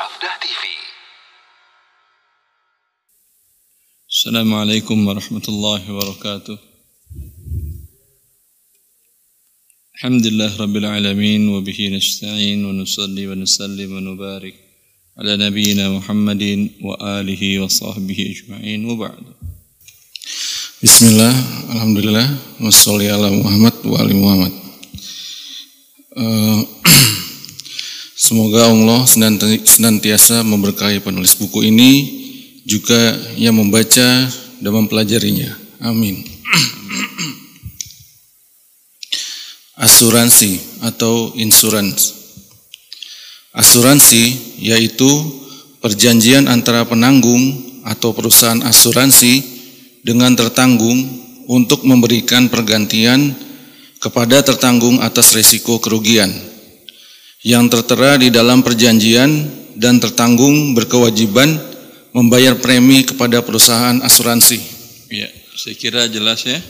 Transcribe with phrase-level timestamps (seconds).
[0.00, 0.64] Safdah TV.
[4.08, 6.56] Assalamualaikum warahmatullahi wabarakatuh.
[10.00, 14.56] Alhamdulillah rabbil alamin wa bihi nasta'in wa nusalli wa nusallim wa nubarik
[15.20, 19.36] ala nabiyyina Muhammadin wa alihi wa sahbihi ajma'in wa ba'du.
[20.80, 21.34] Bismillah,
[21.76, 23.76] Alhamdulillah, wassalli ala Muhammad
[28.30, 31.90] semoga Allah senanti- senantiasa memberkahi penulis buku ini,
[32.62, 34.30] juga yang membaca
[34.62, 35.50] dan mempelajarinya.
[35.82, 36.22] Amin.
[39.74, 42.14] Asuransi atau insurance.
[43.50, 45.10] Asuransi yaitu
[45.82, 49.42] perjanjian antara penanggung atau perusahaan asuransi
[50.06, 51.02] dengan tertanggung
[51.50, 53.34] untuk memberikan pergantian
[53.98, 56.49] kepada tertanggung atas risiko kerugian
[57.40, 59.48] yang tertera di dalam perjanjian
[59.80, 61.56] dan tertanggung berkewajiban
[62.12, 64.60] membayar premi kepada perusahaan asuransi.
[65.08, 66.60] Ya, saya kira jelas ya.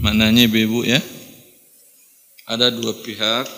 [0.00, 1.00] Maknanya Ibu ya.
[2.44, 3.48] Ada dua pihak.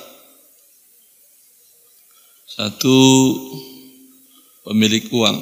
[2.47, 2.99] Satu
[4.63, 5.39] pemilik uang.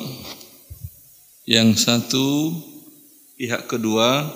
[1.45, 2.55] Yang satu
[3.35, 4.31] pihak kedua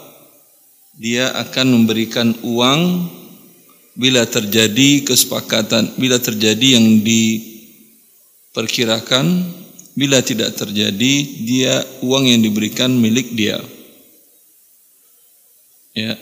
[0.98, 3.06] dia akan memberikan uang
[3.94, 9.26] bila terjadi kesepakatan, bila terjadi yang diperkirakan,
[9.94, 11.14] bila tidak terjadi
[11.46, 13.62] dia uang yang diberikan milik dia.
[15.94, 16.18] Ya.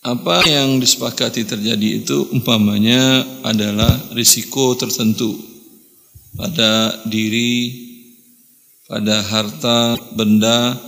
[0.00, 5.36] Apa yang disepakati terjadi itu umpamanya adalah risiko tertentu
[6.38, 7.74] pada diri,
[8.88, 10.78] pada harta, benda,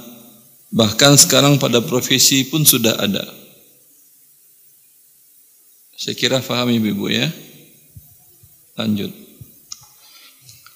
[0.70, 3.37] bahkan sekarang pada profesi pun sudah ada.
[5.98, 7.26] Saya kira faham Ibu ya.
[8.78, 9.10] Lanjut.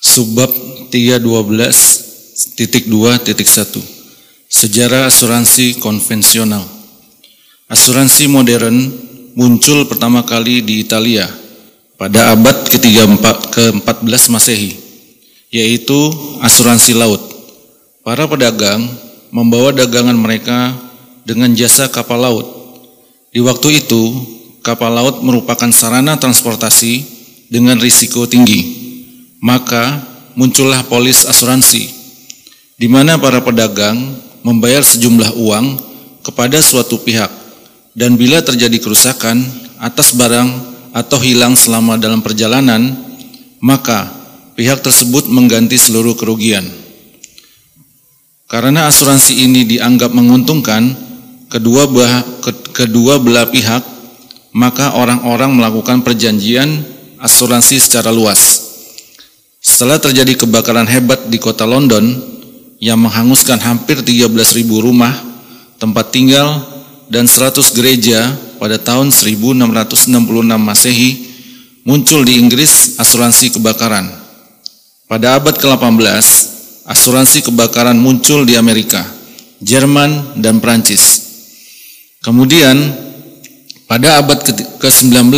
[0.02, 0.50] Subbab
[0.90, 3.70] 312 titik 2 titik 1
[4.50, 6.66] Sejarah asuransi konvensional
[7.70, 8.90] Asuransi modern
[9.38, 11.30] muncul pertama kali di Italia
[11.94, 14.74] pada abad ke-14 Masehi
[15.54, 16.10] yaitu
[16.42, 17.22] asuransi laut
[18.02, 18.82] Para pedagang
[19.30, 20.74] membawa dagangan mereka
[21.22, 22.46] dengan jasa kapal laut
[23.30, 24.02] Di waktu itu
[24.62, 27.04] kapal laut merupakan sarana transportasi
[27.50, 28.82] dengan risiko tinggi
[29.42, 29.98] maka
[30.38, 31.90] muncullah polis asuransi,
[32.78, 33.98] di mana para pedagang
[34.46, 35.66] membayar sejumlah uang
[36.22, 37.28] kepada suatu pihak,
[37.98, 39.42] dan bila terjadi kerusakan
[39.82, 40.48] atas barang
[40.94, 42.94] atau hilang selama dalam perjalanan,
[43.58, 44.08] maka
[44.54, 46.62] pihak tersebut mengganti seluruh kerugian.
[48.46, 50.94] Karena asuransi ini dianggap menguntungkan
[51.50, 52.22] kedua belah,
[52.70, 53.82] kedua belah pihak,
[54.52, 56.84] maka orang-orang melakukan perjanjian
[57.16, 58.70] asuransi secara luas.
[59.62, 62.18] Setelah terjadi kebakaran hebat di kota London
[62.82, 64.28] yang menghanguskan hampir 13.000
[64.82, 65.14] rumah,
[65.78, 66.66] tempat tinggal,
[67.06, 68.26] dan 100 gereja
[68.58, 70.08] pada tahun 1666
[70.58, 71.10] Masehi,
[71.86, 74.10] muncul di Inggris asuransi kebakaran.
[75.06, 76.26] Pada abad ke-18,
[76.88, 79.06] asuransi kebakaran muncul di Amerika,
[79.62, 81.22] Jerman, dan Prancis.
[82.22, 82.78] Kemudian,
[83.92, 84.40] pada abad
[84.80, 85.36] ke-19,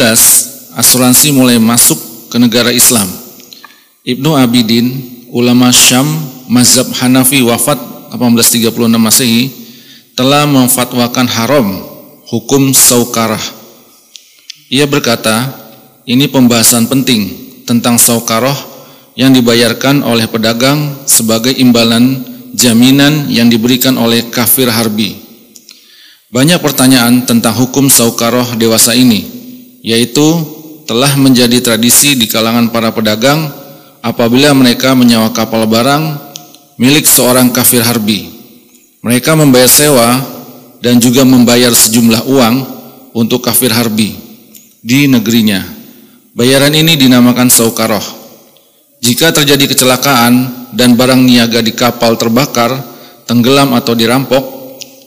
[0.78, 1.98] asuransi mulai masuk
[2.31, 3.10] ke negara Islam.
[4.06, 4.87] Ibnu Abidin,
[5.34, 6.06] ulama Syam,
[6.47, 7.82] mazhab Hanafi wafat
[8.14, 9.50] 1836 Masehi,
[10.14, 11.82] telah memfatwakan haram
[12.31, 13.43] hukum saukarah.
[14.70, 15.50] Ia berkata,
[16.06, 17.34] ini pembahasan penting
[17.66, 18.54] tentang saukaroh
[19.19, 22.22] yang dibayarkan oleh pedagang sebagai imbalan
[22.54, 25.24] jaminan yang diberikan oleh kafir harbi.
[26.34, 29.22] Banyak pertanyaan tentang hukum saukaroh dewasa ini,
[29.87, 30.27] yaitu
[30.83, 33.55] telah menjadi tradisi di kalangan para pedagang
[34.03, 36.19] apabila mereka menyewa kapal barang
[36.75, 38.34] milik seorang kafir harbi.
[39.06, 40.19] Mereka membayar sewa
[40.83, 42.55] dan juga membayar sejumlah uang
[43.15, 44.19] untuk kafir harbi
[44.83, 45.62] di negerinya.
[46.34, 48.03] Bayaran ini dinamakan saukaroh.
[48.99, 52.75] Jika terjadi kecelakaan dan barang niaga di kapal terbakar,
[53.23, 54.55] tenggelam atau dirampok,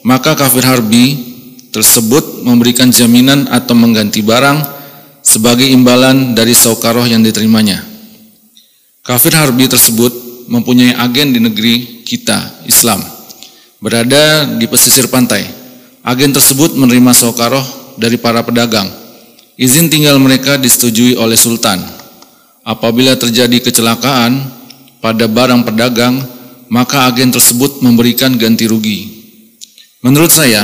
[0.07, 1.26] maka kafir harbi
[1.71, 4.63] tersebut memberikan jaminan atau mengganti barang
[5.21, 7.83] sebagai imbalan dari saukaroh yang diterimanya.
[9.03, 10.11] Kafir harbi tersebut
[10.47, 13.03] mempunyai agen di negeri kita, Islam,
[13.83, 15.47] berada di pesisir pantai.
[16.07, 17.63] Agen tersebut menerima sokaroh
[17.99, 18.87] dari para pedagang.
[19.59, 21.83] Izin tinggal mereka disetujui oleh sultan.
[22.63, 24.39] Apabila terjadi kecelakaan
[25.03, 26.19] pada barang pedagang,
[26.71, 28.99] maka agen tersebut memberikan ganti rugi.
[30.03, 30.63] Menurut saya,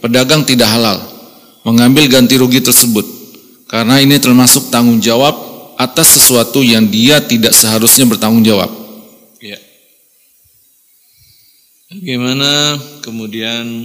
[0.00, 0.98] pedagang tidak halal
[1.66, 3.04] mengambil ganti rugi tersebut
[3.66, 5.34] karena ini termasuk tanggung jawab
[5.76, 8.70] atas sesuatu yang dia tidak seharusnya bertanggung jawab.
[9.42, 9.60] Ya.
[11.92, 13.84] Bagaimana kemudian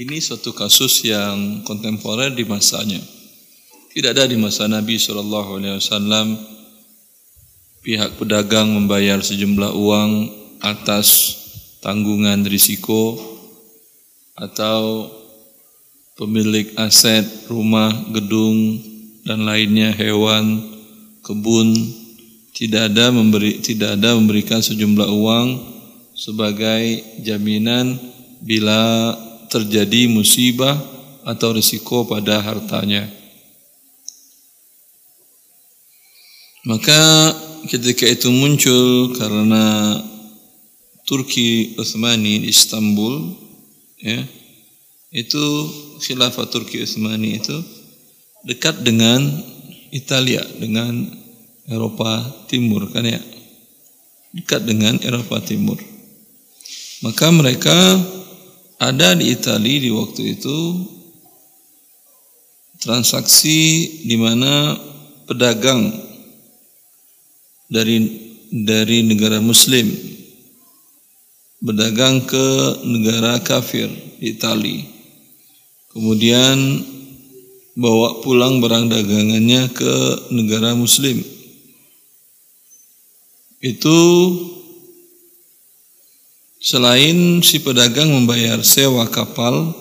[0.00, 3.02] ini suatu kasus yang kontemporer di masanya.
[3.90, 6.38] Tidak ada di masa Nabi Wasallam
[7.82, 10.10] pihak pedagang membayar sejumlah uang
[10.62, 11.36] atas
[11.82, 13.18] tanggungan risiko
[14.38, 15.10] atau
[16.20, 18.76] pemilik aset rumah, gedung
[19.24, 20.60] dan lainnya hewan,
[21.24, 21.72] kebun
[22.52, 25.48] tidak ada memberi tidak ada memberikan sejumlah uang
[26.12, 27.96] sebagai jaminan
[28.44, 29.16] bila
[29.48, 30.76] terjadi musibah
[31.24, 33.08] atau risiko pada hartanya.
[36.68, 37.32] Maka
[37.72, 39.96] ketika itu muncul karena
[41.08, 43.32] Turki Utsmani di Istanbul
[44.04, 44.20] ya
[45.10, 45.44] itu
[45.98, 47.58] khilafah Turki Utsmani itu
[48.46, 49.26] dekat dengan
[49.90, 51.10] Italia dengan
[51.66, 53.18] Eropa Timur kan ya?
[54.30, 55.78] Dekat dengan Eropa Timur.
[57.02, 57.74] Maka mereka
[58.78, 60.58] ada di Italia di waktu itu
[62.78, 63.58] transaksi
[64.06, 64.78] di mana
[65.26, 65.90] pedagang
[67.66, 67.98] dari
[68.50, 69.90] dari negara muslim
[71.60, 72.46] berdagang ke
[72.88, 73.86] negara kafir
[74.18, 74.89] di Italia
[75.90, 76.56] kemudian
[77.74, 79.94] bawa pulang barang dagangannya ke
[80.34, 81.18] negara muslim
[83.60, 83.98] itu
[86.60, 89.72] Selain si pedagang membayar sewa kapal,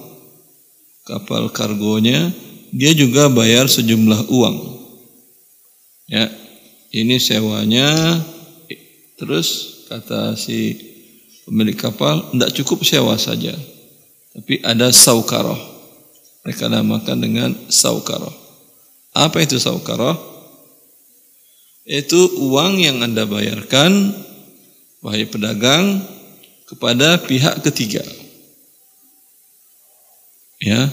[1.03, 2.31] kapal kargonya,
[2.71, 4.57] dia juga bayar sejumlah uang.
[6.07, 6.31] Ya,
[6.95, 8.23] ini sewanya.
[9.19, 10.79] Terus kata si
[11.43, 13.51] pemilik kapal, tidak cukup sewa saja,
[14.31, 15.59] tapi ada saukaroh.
[16.45, 18.31] Mereka namakan dengan saukaroh.
[19.11, 20.15] Apa itu saukaroh?
[21.89, 24.13] Itu uang yang anda bayarkan,
[25.01, 26.05] wahai pedagang,
[26.69, 28.05] kepada pihak ketiga.
[30.61, 30.85] Ya.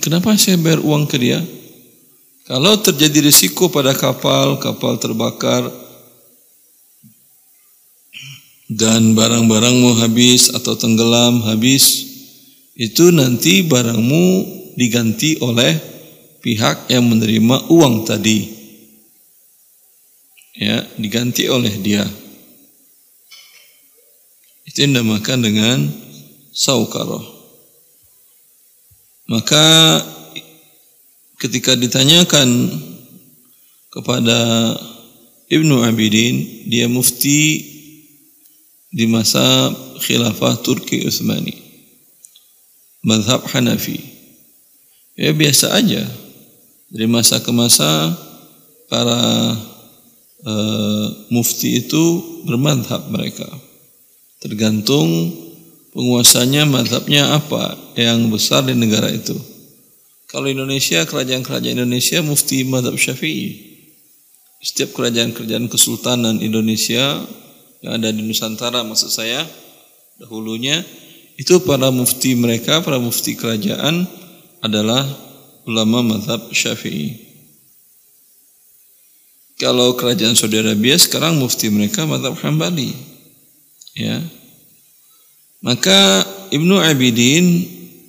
[0.00, 1.42] Kenapa saya bayar uang ke dia?
[2.48, 5.68] Kalau terjadi risiko pada kapal, kapal terbakar
[8.72, 12.07] dan barang-barangmu habis atau tenggelam habis,
[12.78, 14.26] itu nanti barangmu
[14.78, 15.74] diganti oleh
[16.38, 18.54] pihak yang menerima uang tadi.
[20.54, 22.06] Ya, diganti oleh dia.
[24.62, 25.78] Itu yang dinamakan dengan
[26.54, 27.26] saukaroh.
[29.26, 29.98] Maka
[31.42, 32.78] ketika ditanyakan
[33.90, 34.38] kepada
[35.50, 37.64] Ibnu Abidin, dia mufti
[38.94, 41.67] di masa khilafah Turki Utsmani.
[43.02, 43.98] Madhab Hanafi.
[45.18, 46.02] Ya biasa aja.
[46.88, 48.16] Dari masa ke masa
[48.88, 49.20] para
[50.46, 52.04] uh, mufti itu
[52.48, 53.46] bermadhab mereka.
[54.40, 55.34] Tergantung
[55.92, 59.36] penguasanya madhabnya apa yang besar di negara itu.
[60.28, 63.68] Kalau Indonesia, kerajaan-kerajaan Indonesia mufti madhab syafi'i.
[64.60, 67.22] Setiap kerajaan-kerajaan kesultanan Indonesia
[67.80, 69.46] yang ada di Nusantara maksud saya
[70.18, 70.82] dahulunya
[71.38, 74.10] itu para mufti mereka, para mufti kerajaan
[74.58, 75.06] adalah
[75.70, 77.14] ulama madhab syafi'i.
[79.54, 82.90] Kalau kerajaan Saudi Arabia sekarang mufti mereka madhab hambali.
[83.94, 84.18] Ya.
[85.62, 87.66] Maka Ibnu Abidin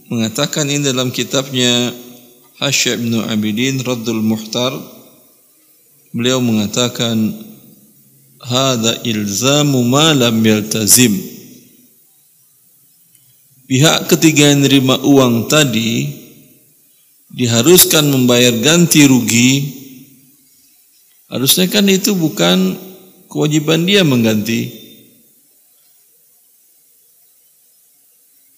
[0.09, 1.93] mengatakan ini dalam kitabnya
[2.57, 4.73] Hasya Ibnu Abidin Raddul Muhtar
[6.13, 7.33] beliau mengatakan
[8.41, 11.38] hada ilzamu ma lam yaltazim
[13.69, 16.09] pihak ketiga yang menerima uang tadi
[17.29, 19.77] diharuskan membayar ganti rugi.
[21.29, 22.73] Harusnya kan itu bukan
[23.29, 24.73] kewajiban dia mengganti.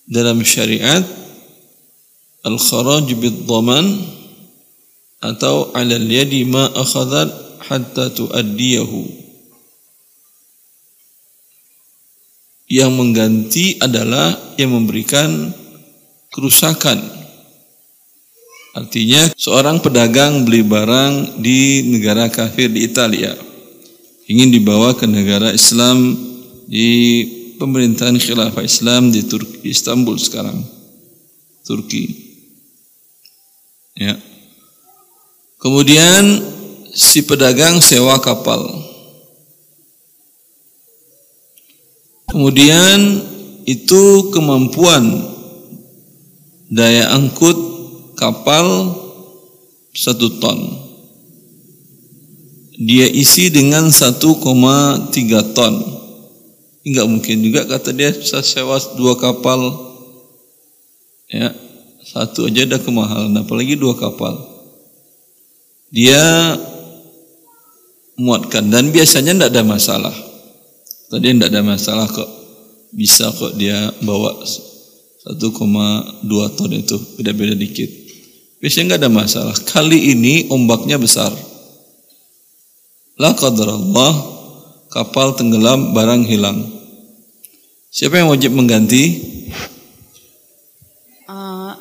[0.07, 1.03] Dalam syariat
[2.47, 3.99] al-kharaj bid-dhaman
[5.19, 7.31] atau 'ala al-yadi ma akhadhat
[7.67, 9.20] hatta tuaddiyahu
[12.71, 15.51] yang mengganti adalah yang memberikan
[16.31, 17.03] kerusakan
[18.71, 23.35] artinya seorang pedagang beli barang di negara kafir di Italia
[24.31, 26.15] ingin dibawa ke negara Islam
[26.71, 26.87] di
[27.61, 30.65] pemerintahan khilafah Islam di Turki, Istanbul sekarang.
[31.61, 32.09] Turki.
[33.93, 34.17] Ya.
[35.61, 36.41] Kemudian
[36.95, 38.65] si pedagang sewa kapal.
[42.31, 43.19] Kemudian
[43.67, 45.03] itu kemampuan
[46.71, 47.59] daya angkut
[48.15, 48.95] kapal
[49.91, 50.59] satu ton.
[52.81, 54.17] dia isi dengan 1,3
[55.53, 55.75] ton.
[56.81, 59.61] Enggak mungkin juga kata dia bisa sewa dua kapal.
[61.29, 61.53] Ya,
[62.01, 64.33] satu aja ada kemahalan, apalagi dua kapal.
[65.93, 66.57] Dia
[68.17, 70.15] muatkan dan biasanya tidak ada masalah.
[71.11, 72.31] Tadi tidak ada masalah kok
[72.95, 74.31] bisa kok dia bawa
[75.27, 75.35] 1,2
[76.55, 77.91] ton itu beda-beda dikit.
[78.63, 79.55] Biasanya nggak ada masalah.
[79.67, 81.35] Kali ini ombaknya besar.
[83.19, 84.13] La Allah
[84.87, 86.63] kapal tenggelam, barang hilang.
[87.91, 89.19] Siapa yang wajib mengganti?
[91.27, 91.75] Uh,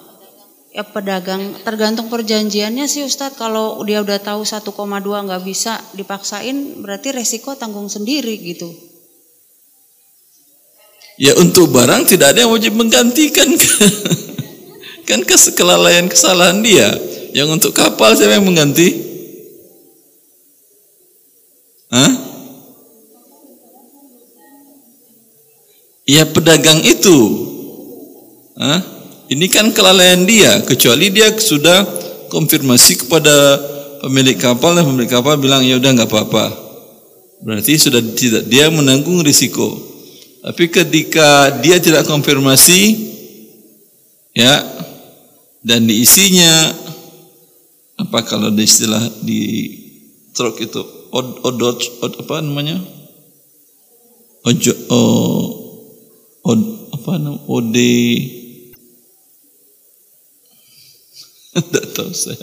[0.75, 4.66] ya pedagang tergantung perjanjiannya sih Ustadz kalau dia udah tahu 1,2
[5.06, 8.89] nggak bisa dipaksain berarti resiko tanggung sendiri gitu.
[11.20, 13.52] Ya untuk barang tidak ada yang wajib menggantikan
[15.10, 15.20] kan
[15.52, 16.88] kelalaian kesalahan dia.
[17.36, 18.88] Yang untuk kapal siapa yang mengganti?
[21.92, 22.10] Hah?
[26.08, 27.18] Ya pedagang itu.
[28.56, 28.80] Hah?
[29.30, 31.86] Ini kan kelalaian dia, kecuali dia sudah
[32.32, 33.60] konfirmasi kepada
[34.02, 36.50] pemilik kapal dan pemilik kapal bilang ya udah nggak apa-apa.
[37.44, 39.89] Berarti sudah tidak dia menanggung risiko.
[40.40, 42.97] Tapi ketika dia tidak konfirmasi
[44.32, 44.64] ya
[45.61, 46.73] dan diisinya
[48.00, 49.68] apa kalau di istilah di
[50.32, 50.80] truk itu
[51.12, 52.80] od, odot od, apa namanya?
[54.49, 55.40] Ojo oh,
[56.49, 56.61] od
[56.97, 57.44] apa namanya?
[57.44, 58.00] Ode.
[61.61, 62.40] Tidak tahu saya.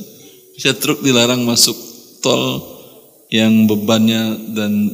[0.53, 1.73] Bisa truk dilarang masuk
[2.21, 2.61] tol
[3.33, 4.93] yang bebannya dan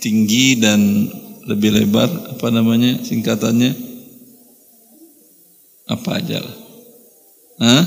[0.00, 1.10] tinggi dan
[1.48, 3.72] lebih lebar apa namanya singkatannya
[5.88, 6.56] apa aja lah
[7.58, 7.84] Hah?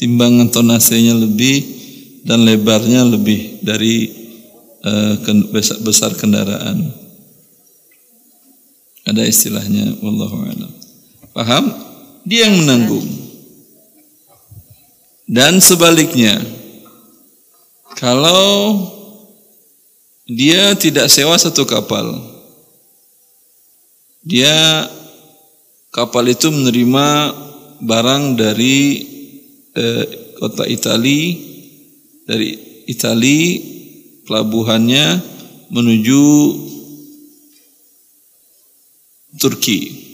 [0.00, 1.80] timbangan tonasenya lebih
[2.24, 4.08] dan lebarnya lebih dari
[4.84, 5.14] uh,
[5.84, 6.88] besar kendaraan.
[9.04, 10.72] Ada istilahnya wallahu a'lam.
[11.36, 11.64] Paham?
[12.24, 13.04] Dia yang menanggung.
[15.30, 16.36] Dan sebaliknya,
[17.96, 18.82] kalau
[20.26, 22.12] dia tidak sewa satu kapal,
[24.20, 24.84] dia
[25.90, 27.08] kapal itu menerima
[27.80, 28.78] barang dari
[29.72, 30.04] eh,
[30.36, 31.36] kota Italia,
[32.28, 32.50] dari
[32.88, 33.60] Italia
[34.28, 35.06] pelabuhannya
[35.72, 36.22] menuju
[39.38, 40.10] Turki.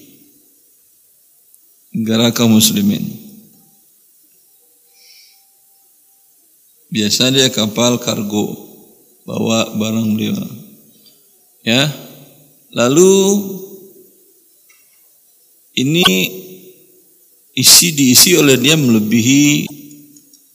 [1.96, 3.00] Negara kaum muslimin.
[6.92, 8.52] Biasa dia kapal kargo
[9.24, 10.36] bawa barang beliau.
[11.66, 11.90] Ya
[12.70, 13.12] lalu
[15.76, 16.08] ini
[17.52, 19.68] isi diisi oleh dia melebihi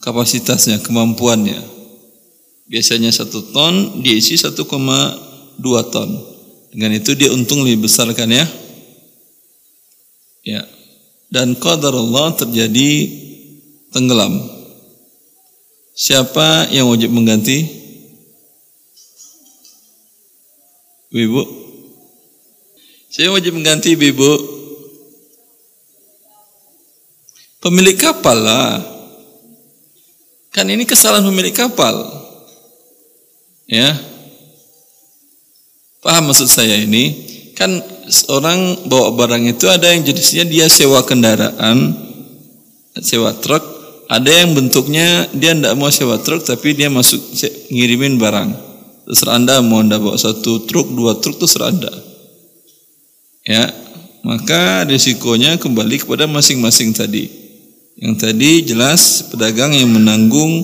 [0.01, 1.61] kapasitasnya kemampuannya.
[2.65, 4.57] Biasanya satu ton dia isi 1,2
[5.93, 6.09] ton.
[6.71, 8.47] Dengan itu dia untung lebih besar kan ya?
[10.41, 10.63] Ya.
[11.31, 12.91] Dan qadar Allah terjadi
[13.93, 14.39] tenggelam.
[15.93, 17.79] Siapa yang wajib mengganti?
[21.11, 21.61] Ibu
[23.11, 24.60] saya wajib mengganti ibu
[27.61, 28.81] pemilik kapal lah
[30.51, 32.21] kan ini kesalahan pemilik kapal
[33.71, 33.95] Ya.
[36.03, 37.15] Paham maksud saya ini?
[37.55, 37.79] Kan
[38.27, 41.95] orang bawa barang itu ada yang jenisnya dia sewa kendaraan,
[42.99, 43.63] sewa truk,
[44.11, 47.23] ada yang bentuknya dia tidak mau sewa truk tapi dia masuk
[47.71, 48.49] ngirimin barang.
[49.07, 51.93] Terserah Anda mau Anda bawa satu truk, dua truk terserah Anda.
[53.47, 53.71] Ya,
[54.27, 57.40] maka risikonya kembali kepada masing-masing tadi.
[57.99, 60.63] Yang tadi jelas pedagang yang menanggung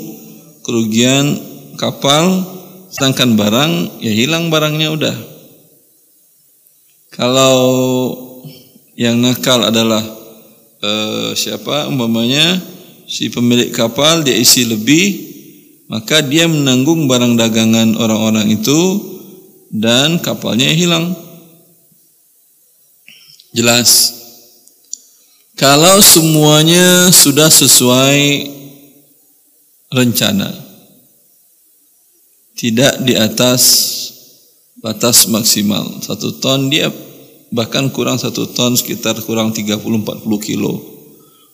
[0.64, 1.40] kerugian
[1.76, 2.44] kapal
[2.92, 5.18] sedangkan barang ya hilang barangnya udah.
[7.12, 7.56] Kalau
[8.98, 10.02] yang nakal adalah
[10.82, 12.62] eh, siapa umpamanya
[13.08, 15.28] si pemilik kapal dia isi lebih
[15.88, 18.80] maka dia menanggung barang dagangan orang-orang itu
[19.72, 21.16] dan kapalnya hilang.
[23.56, 24.17] Jelas
[25.58, 28.46] kalau semuanya sudah sesuai
[29.90, 30.54] rencana
[32.58, 33.62] tidak di atas
[34.82, 36.02] batas maksimal.
[36.02, 36.90] Satu ton dia
[37.54, 40.74] bahkan kurang satu ton sekitar kurang 30-40 kilo.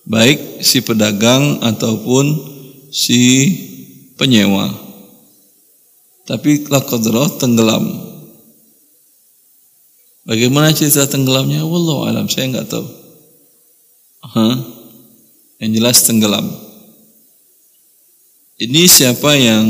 [0.03, 2.39] Baik si pedagang ataupun
[2.91, 3.21] si
[4.19, 4.67] penyewa.
[6.23, 7.83] Tapi lakodroh tenggelam.
[10.23, 11.67] Bagaimana cerita tenggelamnya?
[11.67, 13.02] Wallahu alam, saya nggak tahu.
[14.23, 14.55] Huh?
[15.59, 16.47] Yang jelas tenggelam.
[18.55, 19.65] Ini siapa yang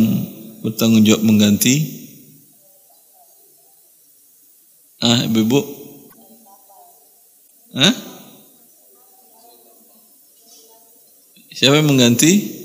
[0.62, 1.82] bertanggung jawab mengganti?
[5.02, 5.60] Ah, ibu-ibu?
[7.74, 7.94] Hah?
[11.54, 12.64] Siapa yang mengganti?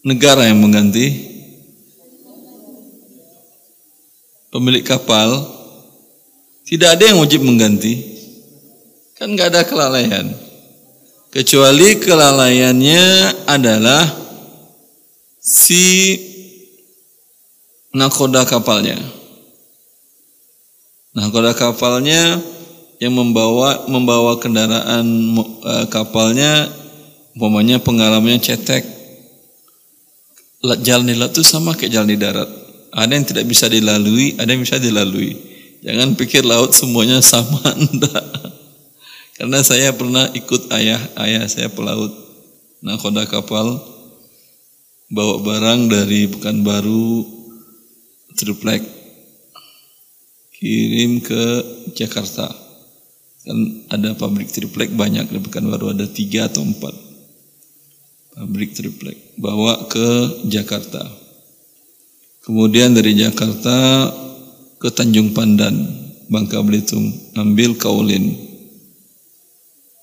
[0.00, 1.29] negara yang mengganti
[4.50, 5.58] pemilik kapal
[6.70, 7.98] tidak ada yang wajib mengganti.
[9.18, 10.30] Kan nggak ada kelalaian.
[11.34, 13.04] Kecuali kelalaiannya
[13.46, 14.06] adalah
[15.42, 16.14] si
[17.90, 18.98] nakoda kapalnya.
[21.10, 22.38] Nakoda kapalnya
[23.02, 26.70] yang membawa membawa kendaraan uh, kapalnya
[27.34, 28.86] umpamanya pengalamannya cetek.
[30.86, 32.59] Jalan di laut itu sama kayak jalan di darat.
[32.90, 35.38] Ada yang tidak bisa dilalui, ada yang bisa dilalui.
[35.80, 38.26] Jangan pikir laut semuanya sama, enggak.
[39.38, 42.12] Karena saya pernah ikut ayah, ayah saya pelaut,
[42.84, 43.80] nakoda kapal,
[45.08, 47.24] bawa barang dari Pekanbaru,
[48.36, 48.84] triplek,
[50.60, 51.44] kirim ke
[51.96, 52.52] Jakarta.
[53.40, 57.10] Kan ada pabrik triplek banyak di Pekanbaru, ada tiga atau empat
[58.40, 60.08] pabrik triplek bawa ke
[60.48, 61.02] Jakarta
[62.44, 64.08] kemudian dari Jakarta
[64.80, 68.38] ke Tanjung Pandan Bangka Belitung ambil kaulin.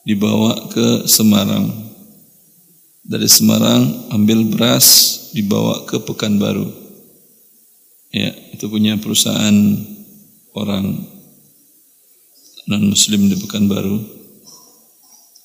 [0.03, 1.72] Dibawa ke Semarang.
[3.08, 4.88] Dari Semarang ambil beras
[5.32, 6.67] dibawa ke Pekanbaru.
[8.12, 9.56] Ya itu punya perusahaan
[10.51, 11.00] orang
[12.67, 14.03] non muslim di Pekanbaru.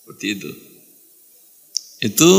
[0.03, 0.51] Seperti itu.
[2.03, 2.33] Itu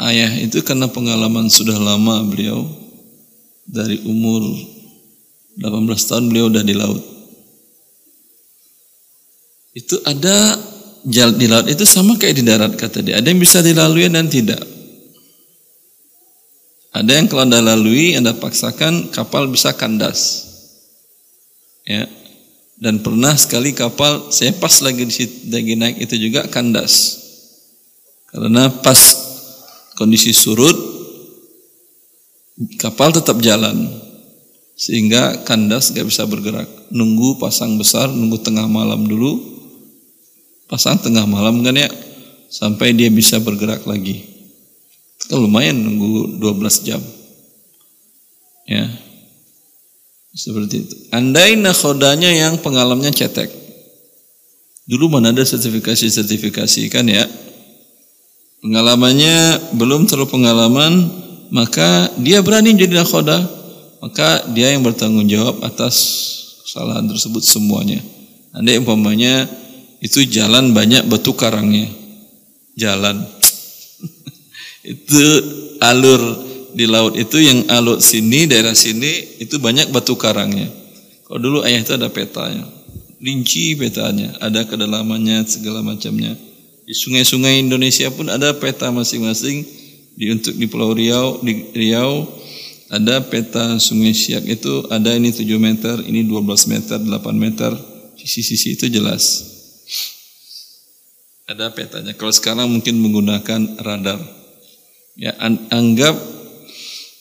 [0.00, 2.66] ayah itu karena pengalaman sudah lama beliau
[3.68, 4.42] dari umur
[5.58, 7.02] 18 tahun beliau udah di laut.
[9.74, 10.58] Itu ada
[11.06, 13.18] jalan di laut itu sama kayak di darat kata dia.
[13.18, 14.62] Ada yang bisa dilalui dan tidak.
[16.94, 20.46] Ada yang kalau anda lalui, anda paksakan kapal bisa kandas.
[21.82, 22.06] Ya.
[22.78, 27.22] Dan pernah sekali kapal saya pas lagi di situ lagi naik itu juga kandas.
[28.30, 29.23] Karena pas
[29.94, 30.74] kondisi surut
[32.78, 33.90] kapal tetap jalan
[34.74, 36.66] sehingga kandas gak bisa bergerak.
[36.90, 39.54] Nunggu pasang besar, nunggu tengah malam dulu.
[40.66, 41.90] Pasang tengah malam kan ya
[42.50, 44.26] sampai dia bisa bergerak lagi.
[45.30, 47.02] Kan lumayan nunggu 12 jam.
[48.66, 48.90] Ya.
[50.34, 50.94] Seperti itu.
[51.14, 53.54] Andai nakhodanya yang pengalamannya cetek.
[54.84, 57.24] Dulu mana ada sertifikasi-sertifikasi kan ya
[58.64, 59.36] pengalamannya
[59.76, 60.92] belum terlalu pengalaman,
[61.52, 63.44] maka dia berani jadi nakhoda,
[64.00, 65.94] maka dia yang bertanggung jawab atas
[66.64, 68.00] kesalahan tersebut semuanya.
[68.56, 69.44] Anda umpamanya
[70.00, 71.92] itu jalan banyak batu karangnya,
[72.72, 73.20] jalan
[74.96, 75.24] itu
[75.84, 76.22] alur
[76.72, 80.72] di laut itu yang alur sini daerah sini itu banyak batu karangnya.
[81.28, 82.64] Kalau dulu ayah itu ada petanya,
[83.20, 86.53] rinci petanya, ada kedalamannya segala macamnya.
[86.84, 89.64] Di sungai-sungai Indonesia pun ada peta masing-masing.
[90.14, 92.28] Di untuk di Pulau Riau, di Riau
[92.92, 97.74] ada peta Sungai Siak itu ada ini 7 meter, ini 12 meter, 8 meter.
[98.14, 99.42] Sisi-sisi itu jelas.
[101.44, 102.14] Ada petanya.
[102.16, 104.20] Kalau sekarang mungkin menggunakan radar.
[105.18, 106.14] Ya, an anggap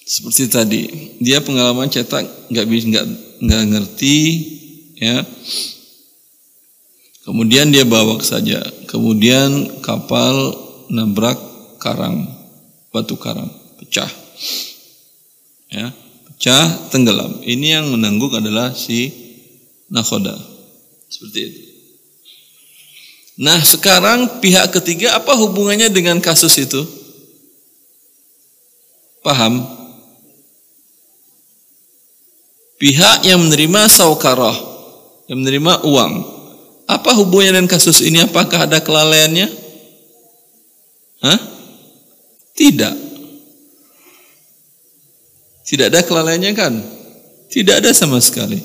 [0.06, 0.84] seperti tadi.
[1.20, 3.08] Dia pengalaman cetak nggak bisa nggak
[3.44, 4.18] nggak ngerti
[4.98, 5.26] ya
[7.24, 8.60] Kemudian dia bawa saja.
[8.94, 10.54] Kemudian kapal
[10.94, 11.42] nabrak
[11.82, 12.30] karang,
[12.94, 13.50] batu karang,
[13.82, 14.06] pecah.
[15.74, 15.90] Ya,
[16.30, 17.42] pecah, tenggelam.
[17.42, 19.10] Ini yang menangguk adalah si
[19.90, 20.38] nakhoda.
[21.10, 21.62] Seperti itu.
[23.42, 26.86] Nah, sekarang pihak ketiga apa hubungannya dengan kasus itu?
[29.26, 29.58] Paham?
[32.78, 34.54] Pihak yang menerima saukarah,
[35.26, 36.14] yang menerima uang,
[36.84, 38.20] apa hubungannya dengan kasus ini?
[38.24, 39.48] Apakah ada kelalaiannya?
[41.24, 41.40] Hah?
[42.54, 42.96] Tidak.
[45.64, 46.74] Tidak ada kelalaiannya kan?
[47.48, 48.60] Tidak ada sama sekali.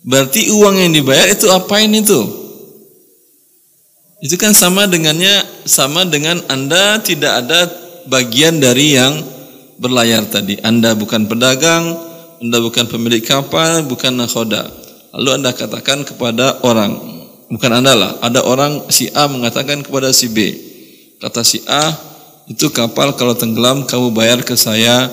[0.00, 2.20] Berarti uang yang dibayar itu apain itu?
[4.20, 7.60] Itu kan sama dengannya sama dengan Anda tidak ada
[8.08, 9.20] bagian dari yang
[9.80, 10.60] berlayar tadi.
[10.60, 11.96] Anda bukan pedagang,
[12.40, 14.68] Anda bukan pemilik kapal, bukan nakhoda.
[15.16, 17.19] Lalu Anda katakan kepada orang,
[17.50, 20.54] bukan Anda lah, ada orang si A mengatakan kepada si B.
[21.20, 21.92] Kata si A,
[22.48, 25.10] itu kapal kalau tenggelam kamu bayar ke saya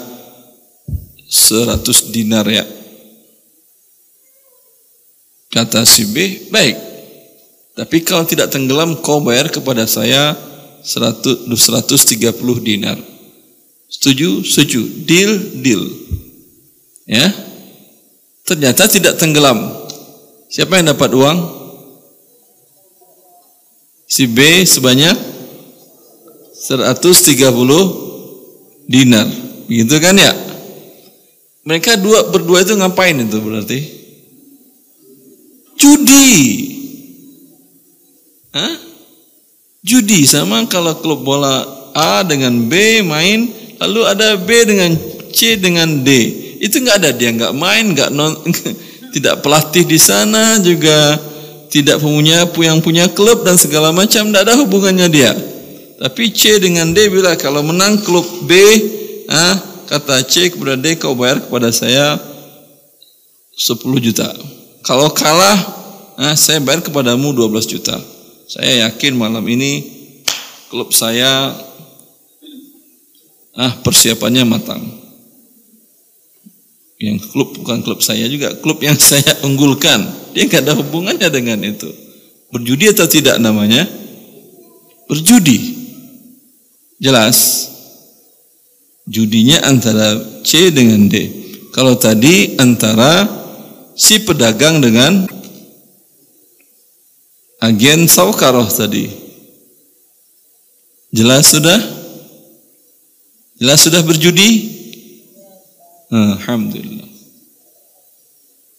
[1.28, 1.84] 100
[2.16, 2.64] dinar ya.
[5.52, 6.76] Kata si B, baik.
[7.78, 10.34] Tapi kalau tidak tenggelam kau bayar kepada saya
[10.82, 12.32] 100, 130
[12.64, 12.98] dinar.
[13.88, 14.44] Setuju?
[14.44, 14.82] Setuju.
[15.06, 15.84] Deal, deal.
[17.08, 17.30] Ya.
[18.44, 19.62] Ternyata tidak tenggelam.
[20.48, 21.38] Siapa yang dapat uang?
[24.08, 25.12] Si B sebanyak
[26.56, 29.28] 130 dinar.
[29.68, 30.32] Begitu kan ya?
[31.68, 33.80] Mereka dua berdua itu ngapain itu berarti?
[35.76, 36.32] Judi.
[38.56, 38.76] Hah?
[39.84, 43.52] Judi sama kalau klub bola A dengan B main,
[43.84, 44.96] lalu ada B dengan
[45.36, 46.10] C dengan D.
[46.64, 48.40] Itu nggak ada dia nggak main, nggak non,
[49.14, 51.20] tidak pelatih di sana juga
[51.68, 55.32] tidak punya yang punya klub dan segala macam tidak ada hubungannya dia.
[55.98, 58.54] Tapi C dengan D bila kalau menang klub B,
[59.28, 59.56] ah,
[59.90, 62.22] kata C kepada D kau bayar kepada saya
[63.58, 64.30] 10 juta.
[64.86, 65.58] Kalau kalah,
[66.22, 67.98] ah, saya bayar kepadamu 12 juta.
[68.48, 69.84] Saya yakin malam ini
[70.72, 71.52] klub saya
[73.58, 74.86] ah persiapannya matang.
[76.98, 80.27] Yang klub bukan klub saya juga, klub yang saya unggulkan.
[80.38, 81.90] Dia nggak ada hubungannya dengan itu.
[82.54, 83.90] Berjudi atau tidak namanya?
[85.10, 85.74] Berjudi.
[87.02, 87.66] Jelas?
[89.10, 90.14] Judinya antara
[90.46, 91.26] C dengan D.
[91.74, 93.26] Kalau tadi antara
[93.98, 95.26] si pedagang dengan
[97.58, 99.10] agen saukaroh tadi.
[101.10, 101.82] Jelas sudah?
[103.58, 104.70] Jelas sudah berjudi?
[106.14, 107.17] Alhamdulillah.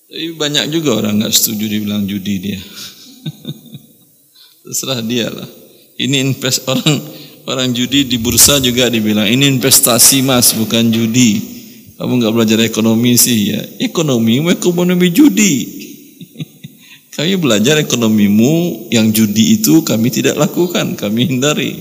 [0.09, 2.61] Tapi banyak juga orang nggak setuju dibilang judi dia.
[4.65, 5.49] Terserah dia lah.
[6.01, 6.97] Ini invest orang
[7.49, 11.41] Orang judi di bursa juga dibilang ini investasi mas bukan judi.
[11.97, 13.61] Kamu nggak belajar ekonomi sih ya.
[13.81, 15.55] Ekonomi, ekonomi judi.
[17.17, 21.73] kami belajar ekonomimu yang judi itu kami tidak lakukan, kami hindari.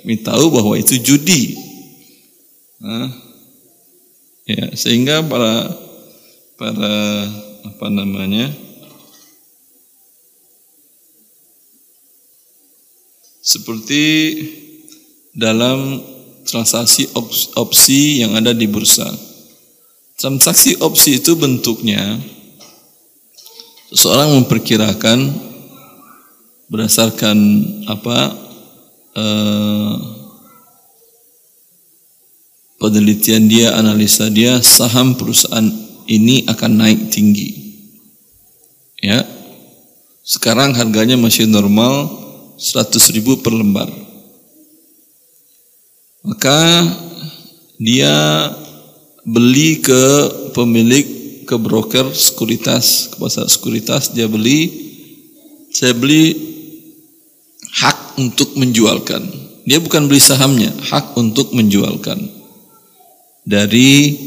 [0.00, 1.60] Kami tahu bahwa itu judi.
[2.80, 3.12] Nah,
[4.48, 5.76] ya sehingga para
[6.60, 7.24] para
[7.64, 8.52] apa namanya
[13.40, 14.04] seperti
[15.32, 16.04] dalam
[16.44, 17.08] transaksi
[17.56, 19.08] opsi yang ada di bursa.
[20.20, 22.20] Transaksi opsi itu bentuknya
[23.88, 25.32] seseorang memperkirakan
[26.68, 27.38] berdasarkan
[27.88, 28.18] apa
[29.16, 29.94] eh,
[32.76, 37.54] penelitian dia, analisa dia, saham perusahaan ini akan naik tinggi.
[39.00, 39.22] Ya,
[40.26, 42.10] sekarang harganya masih normal
[42.58, 43.88] 100 ribu per lembar.
[46.20, 46.84] Maka
[47.80, 48.12] dia
[49.24, 50.02] beli ke
[50.52, 54.68] pemilik ke broker sekuritas ke pasar sekuritas dia beli.
[55.70, 56.34] Saya beli
[57.80, 59.22] hak untuk menjualkan.
[59.64, 62.20] Dia bukan beli sahamnya hak untuk menjualkan.
[63.46, 64.18] Dari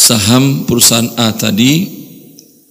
[0.00, 2.00] saham perusahaan A tadi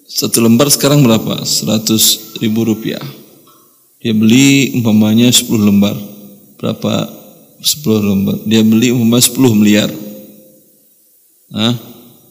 [0.10, 3.06] satu lembar sekarang berapa 100 ribu rupiah
[4.02, 5.94] dia beli umpamanya 10 lembar
[6.60, 7.20] berapa
[7.60, 8.38] 10 lembar.
[8.48, 9.90] Dia beli umpama 10 miliar.
[11.52, 11.76] Hah?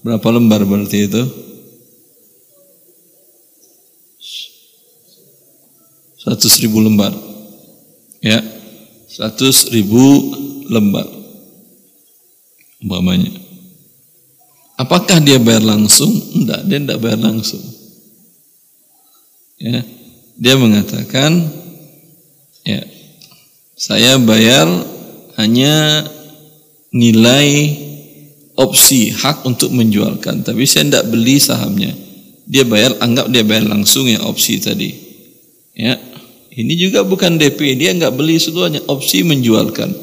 [0.01, 1.23] Berapa lembar berarti itu?
[6.25, 7.13] 100 ribu lembar.
[8.25, 8.41] Ya.
[9.09, 10.33] 100 ribu
[10.69, 11.05] lembar.
[12.81, 13.48] Umpamanya.
[14.79, 16.15] Apakah dia bayar langsung?
[16.39, 17.63] Enggak, dia enggak bayar langsung.
[19.59, 19.83] Ya.
[20.39, 21.51] Dia mengatakan
[22.63, 22.87] ya,
[23.75, 24.71] saya bayar
[25.35, 26.07] hanya
[26.95, 27.75] nilai
[28.59, 31.95] opsi hak untuk menjualkan tapi saya tidak beli sahamnya
[32.43, 34.91] dia bayar anggap dia bayar langsung ya opsi tadi
[35.79, 35.95] ya
[36.59, 39.95] ini juga bukan DP dia nggak beli seluruhnya opsi menjualkan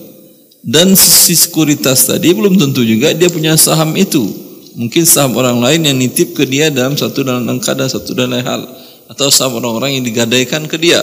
[0.64, 4.45] dan si sekuritas tadi belum tentu juga dia punya saham itu
[4.76, 8.62] mungkin saham orang lain yang nitip ke dia dalam satu dalam dan satu dalam hal
[9.10, 11.02] atau saham orang-orang yang digadaikan ke dia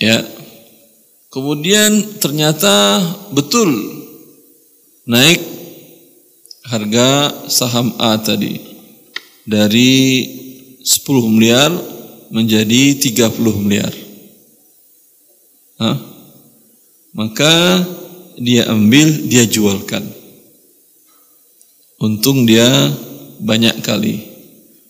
[0.00, 0.40] ya
[1.30, 2.98] Kemudian ternyata
[3.30, 3.70] betul
[5.06, 5.38] naik
[6.66, 8.58] harga saham A tadi
[9.46, 10.26] dari
[10.82, 11.70] 10 miliar
[12.34, 13.94] menjadi 30 miliar.
[15.78, 16.02] Hah?
[17.14, 17.86] Maka
[18.40, 20.00] dia ambil, dia jualkan.
[22.00, 22.64] Untung dia
[23.36, 24.24] banyak kali.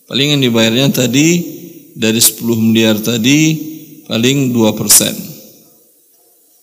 [0.07, 1.43] Paling yang dibayarnya tadi
[1.91, 3.59] dari 10 miliar tadi
[4.07, 5.11] paling 2 persen.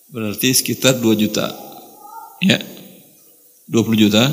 [0.08, 1.52] Berarti sekitar 2 juta.
[2.40, 2.56] Ya
[3.68, 4.24] 20 juta.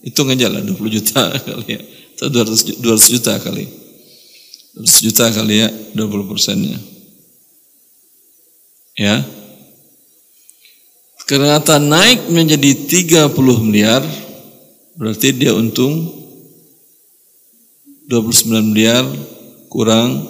[0.00, 1.80] Hitung aja lah 20 juta kali ya.
[2.16, 3.68] Atau 200, 200 juta kali.
[4.80, 6.80] 100 juta kali ya 20 persennya.
[8.96, 9.20] Ya
[11.26, 13.32] ternyata naik menjadi 30
[13.64, 14.02] miliar
[14.96, 16.22] berarti dia untung
[18.12, 19.08] 29 miliar
[19.72, 20.28] kurang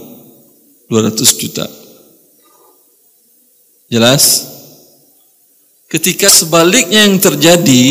[0.86, 1.66] 200 juta.
[3.90, 4.48] Jelas?
[5.90, 7.84] Ketika sebaliknya yang terjadi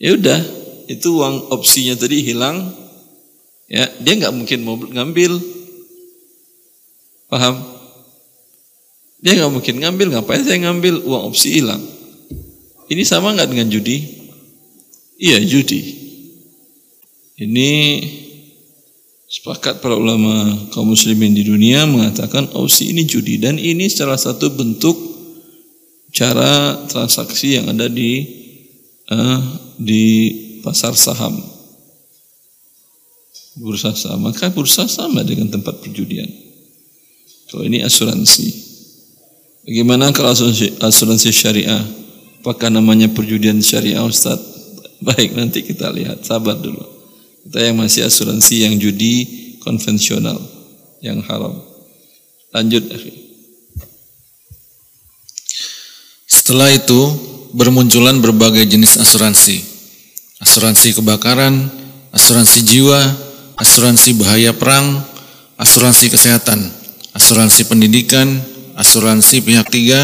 [0.00, 0.40] ya udah
[0.88, 2.72] itu uang opsinya tadi hilang
[3.68, 5.42] ya dia nggak mungkin mau ngambil.
[7.28, 7.73] Paham
[9.24, 10.12] dia nggak mungkin ngambil.
[10.12, 11.00] Ngapain saya ngambil?
[11.08, 11.80] Uang opsi hilang.
[12.92, 14.04] Ini sama nggak dengan judi?
[15.16, 15.80] Iya judi.
[17.40, 17.70] Ini
[19.24, 23.40] sepakat para ulama kaum muslimin di dunia mengatakan opsi ini judi.
[23.40, 24.92] Dan ini salah satu bentuk
[26.12, 28.28] cara transaksi yang ada di
[29.08, 29.40] uh,
[29.80, 30.04] di
[30.60, 31.40] pasar saham.
[33.56, 36.28] Bursa saham, maka bursa sama dengan tempat perjudian.
[37.48, 38.73] Kalau ini asuransi.
[39.64, 41.80] Bagaimana kalau asuransi, syariah?
[42.44, 44.36] Apakah namanya perjudian syariah Ustaz?
[45.04, 46.24] Baik, nanti kita lihat.
[46.24, 46.84] Sabar dulu.
[47.44, 49.24] Kita yang masih asuransi yang judi
[49.64, 50.40] konvensional,
[51.00, 51.60] yang haram.
[52.52, 52.84] Lanjut,
[56.28, 57.00] Setelah itu
[57.56, 59.74] bermunculan berbagai jenis asuransi
[60.44, 61.72] asuransi kebakaran,
[62.12, 63.00] asuransi jiwa,
[63.56, 65.00] asuransi bahaya perang,
[65.56, 66.68] asuransi kesehatan,
[67.16, 68.44] asuransi pendidikan,
[68.74, 70.00] asuransi pihak tiga,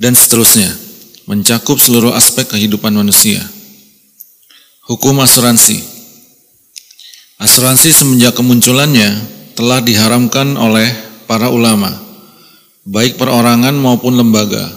[0.00, 0.70] dan seterusnya,
[1.28, 3.38] mencakup seluruh aspek kehidupan manusia.
[4.88, 6.00] Hukum asuransi
[7.40, 9.16] Asuransi semenjak kemunculannya
[9.56, 10.92] telah diharamkan oleh
[11.24, 11.88] para ulama,
[12.84, 14.68] baik perorangan maupun lembaga.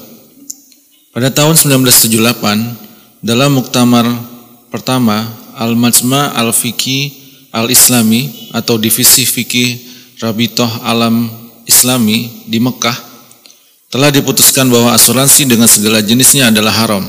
[1.11, 4.07] Pada tahun 1978, dalam Muktamar
[4.71, 5.27] Pertama,
[5.59, 7.13] Al-Majma' Al-Fiqi
[7.53, 9.77] Al-Islami atau Divisi Fikih
[10.17, 11.42] Rabitoh Alam
[11.83, 12.95] Islami di Mekah
[13.91, 17.03] telah diputuskan bahwa asuransi dengan segala jenisnya adalah haram.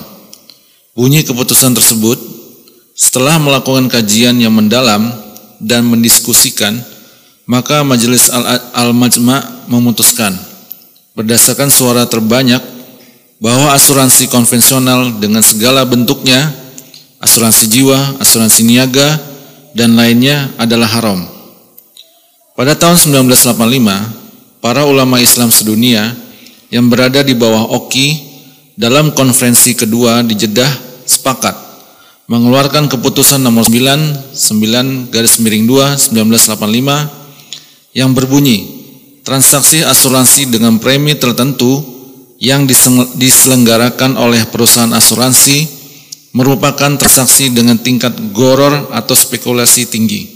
[0.98, 2.18] Bunyi keputusan tersebut
[2.98, 5.14] setelah melakukan kajian yang mendalam
[5.62, 6.74] dan mendiskusikan,
[7.46, 8.26] maka Majelis
[8.74, 10.34] Al-Majma' memutuskan
[11.14, 12.58] berdasarkan suara terbanyak
[13.38, 16.50] bahwa asuransi konvensional dengan segala bentuknya
[17.22, 19.22] asuransi jiwa, asuransi niaga,
[19.70, 21.22] dan lainnya adalah haram.
[22.58, 24.23] Pada tahun 1985,
[24.64, 26.16] para ulama Islam sedunia
[26.72, 28.32] yang berada di bawah OKI
[28.80, 30.72] dalam konferensi kedua di Jeddah
[31.04, 31.52] sepakat
[32.32, 38.64] mengeluarkan keputusan nomor 9 9 garis miring 2 1985 yang berbunyi
[39.20, 41.84] transaksi asuransi dengan premi tertentu
[42.40, 42.64] yang
[43.20, 45.68] diselenggarakan oleh perusahaan asuransi
[46.32, 50.26] merupakan transaksi dengan tingkat goror atau spekulasi tinggi.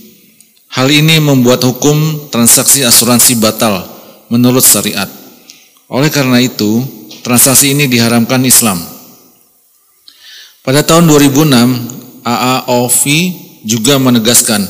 [0.79, 3.98] Hal ini membuat hukum transaksi asuransi batal
[4.29, 5.09] menurut syariat.
[5.89, 6.85] Oleh karena itu,
[7.25, 8.81] transaksi ini diharamkan Islam.
[10.65, 13.03] Pada tahun 2006, AAOV
[13.65, 14.69] juga menegaskan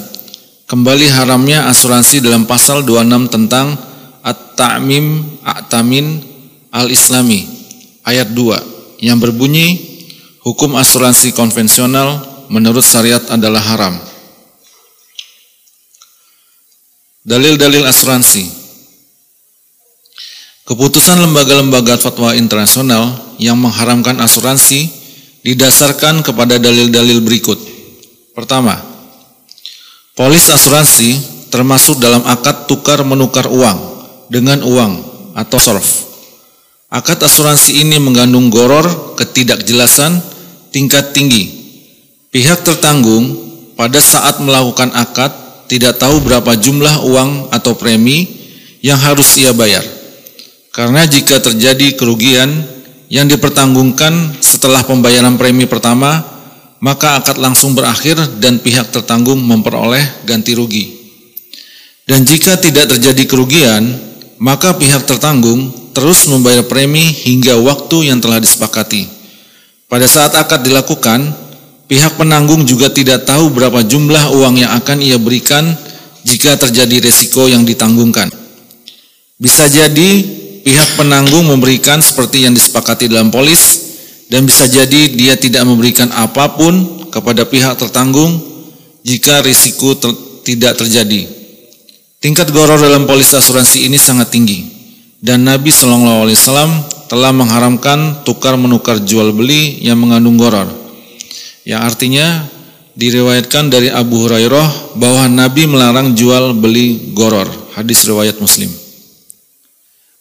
[0.70, 3.74] kembali haramnya asuransi dalam pasal 26 tentang
[4.22, 6.06] At-Ta'mim A'tamin
[6.70, 7.40] Al-Islami
[8.06, 9.78] ayat 2 yang berbunyi
[10.44, 13.94] hukum asuransi konvensional menurut syariat adalah haram.
[17.26, 18.57] Dalil-dalil asuransi
[20.68, 24.92] Keputusan lembaga-lembaga fatwa internasional yang mengharamkan asuransi
[25.40, 27.56] didasarkan kepada dalil-dalil berikut.
[28.36, 28.76] Pertama,
[30.12, 31.16] polis asuransi
[31.48, 33.80] termasuk dalam akad tukar menukar uang
[34.28, 34.92] dengan uang
[35.32, 36.04] atau sorf.
[36.92, 40.20] Akad asuransi ini mengandung goror, ketidakjelasan,
[40.68, 41.48] tingkat tinggi.
[42.28, 43.24] Pihak tertanggung
[43.72, 45.32] pada saat melakukan akad
[45.64, 48.28] tidak tahu berapa jumlah uang atau premi
[48.84, 49.97] yang harus ia bayar.
[50.78, 52.46] Karena jika terjadi kerugian
[53.10, 56.22] yang dipertanggungkan setelah pembayaran premi pertama,
[56.78, 60.86] maka akad langsung berakhir dan pihak tertanggung memperoleh ganti rugi.
[62.06, 63.90] Dan jika tidak terjadi kerugian,
[64.38, 69.10] maka pihak tertanggung terus membayar premi hingga waktu yang telah disepakati.
[69.90, 71.26] Pada saat akad dilakukan,
[71.90, 75.74] pihak penanggung juga tidak tahu berapa jumlah uang yang akan ia berikan
[76.22, 78.30] jika terjadi resiko yang ditanggungkan.
[79.42, 80.37] Bisa jadi
[80.68, 83.88] pihak penanggung memberikan seperti yang disepakati dalam polis
[84.28, 88.36] dan bisa jadi dia tidak memberikan apa pun kepada pihak tertanggung
[89.00, 90.12] jika risiko ter
[90.44, 91.24] tidak terjadi.
[92.20, 94.68] Tingkat goror dalam polis asuransi ini sangat tinggi
[95.24, 96.72] dan Nabi Shallallahu Alaihi Wasallam
[97.08, 100.68] telah mengharamkan tukar menukar jual beli yang mengandung goror.
[101.64, 102.44] Yang artinya
[102.92, 107.48] diriwayatkan dari Abu Hurairah bahwa Nabi melarang jual beli goror.
[107.72, 108.68] Hadis riwayat Muslim.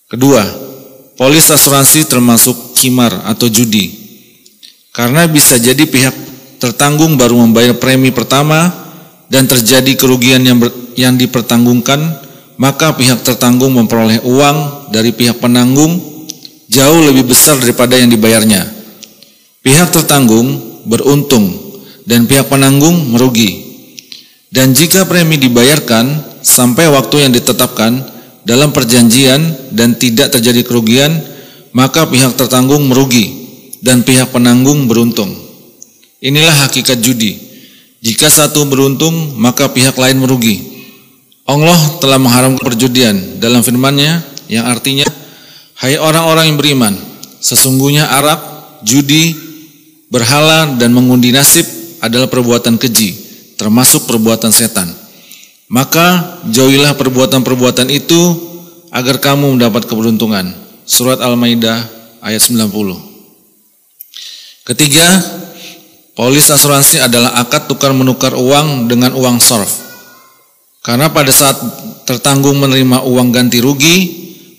[0.07, 0.39] Kedua,
[1.19, 3.91] polis asuransi termasuk kimar atau judi.
[4.95, 6.15] Karena bisa jadi pihak
[6.63, 8.71] tertanggung baru membayar premi pertama
[9.27, 11.99] dan terjadi kerugian yang ber, yang dipertanggungkan,
[12.55, 15.99] maka pihak tertanggung memperoleh uang dari pihak penanggung
[16.71, 18.63] jauh lebih besar daripada yang dibayarnya.
[19.59, 21.51] Pihak tertanggung beruntung
[22.07, 23.59] dan pihak penanggung merugi.
[24.47, 28.16] Dan jika premi dibayarkan sampai waktu yang ditetapkan
[28.47, 31.11] dalam perjanjian dan tidak terjadi kerugian,
[31.75, 33.27] maka pihak tertanggung merugi
[33.83, 35.35] dan pihak penanggung beruntung.
[36.23, 37.35] Inilah hakikat judi.
[37.99, 40.63] Jika satu beruntung, maka pihak lain merugi.
[41.43, 45.03] Allah telah mengharamkan perjudian dalam firman-Nya yang artinya,
[45.77, 46.93] Hai orang-orang yang beriman,
[47.37, 48.41] sesungguhnya arak,
[48.81, 49.37] judi,
[50.09, 51.69] berhala dan mengundi nasib
[52.01, 53.13] adalah perbuatan keji,
[53.61, 54.89] termasuk perbuatan setan.
[55.67, 58.21] Maka jauhilah perbuatan-perbuatan itu
[58.87, 60.55] agar kamu mendapat keberuntungan.
[60.87, 61.83] Surat Al-Maidah
[62.23, 62.71] ayat 90.
[64.63, 65.07] Ketiga,
[66.15, 69.83] polis asuransi adalah akad tukar menukar uang dengan uang sorf.
[70.87, 71.59] Karena pada saat
[72.07, 73.97] tertanggung menerima uang ganti rugi,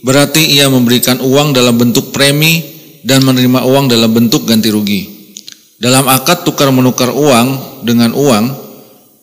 [0.05, 2.61] berarti ia memberikan uang dalam bentuk premi
[3.01, 5.09] dan menerima uang dalam bentuk ganti rugi.
[5.81, 8.45] Dalam akad tukar menukar uang dengan uang,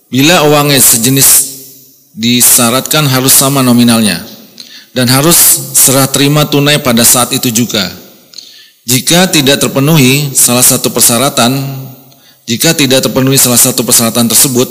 [0.10, 1.45] bila uangnya sejenis
[2.16, 4.24] disyaratkan harus sama nominalnya
[4.96, 5.36] dan harus
[5.76, 7.84] serah terima tunai pada saat itu juga.
[8.88, 11.52] Jika tidak terpenuhi salah satu persyaratan,
[12.48, 14.70] jika tidak terpenuhi salah satu persyaratan tersebut,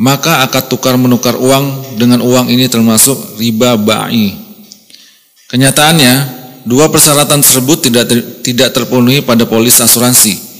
[0.00, 4.32] maka akad tukar menukar uang dengan uang ini termasuk riba ba'i.
[5.52, 6.14] Kenyataannya,
[6.64, 8.08] dua persyaratan tersebut tidak
[8.40, 10.50] tidak terpenuhi pada polis asuransi.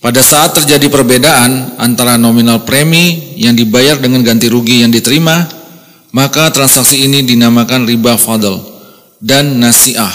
[0.00, 5.59] Pada saat terjadi perbedaan antara nominal premi yang dibayar dengan ganti rugi yang diterima,
[6.10, 8.58] maka transaksi ini dinamakan riba fadl
[9.22, 10.10] dan nasiah,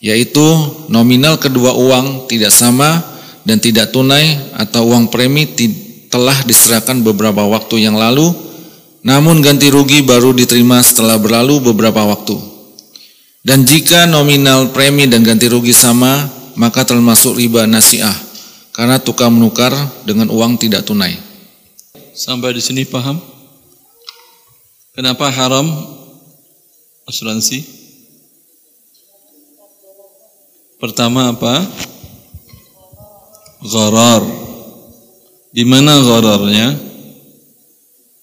[0.00, 0.44] yaitu
[0.88, 3.04] nominal kedua uang tidak sama
[3.44, 5.44] dan tidak tunai atau uang premi
[6.08, 8.32] telah diserahkan beberapa waktu yang lalu,
[9.04, 12.36] namun ganti rugi baru diterima setelah berlalu beberapa waktu.
[13.40, 16.28] Dan jika nominal premi dan ganti rugi sama,
[16.60, 18.12] maka termasuk riba nasiah
[18.76, 19.72] karena tukar menukar
[20.04, 21.16] dengan uang tidak tunai.
[22.12, 23.39] Sampai di sini paham?
[24.90, 25.66] Kenapa haram
[27.06, 27.62] asuransi?
[30.82, 31.62] Pertama apa?
[33.62, 34.22] Gharar.
[35.54, 36.74] Di mana ghararnya?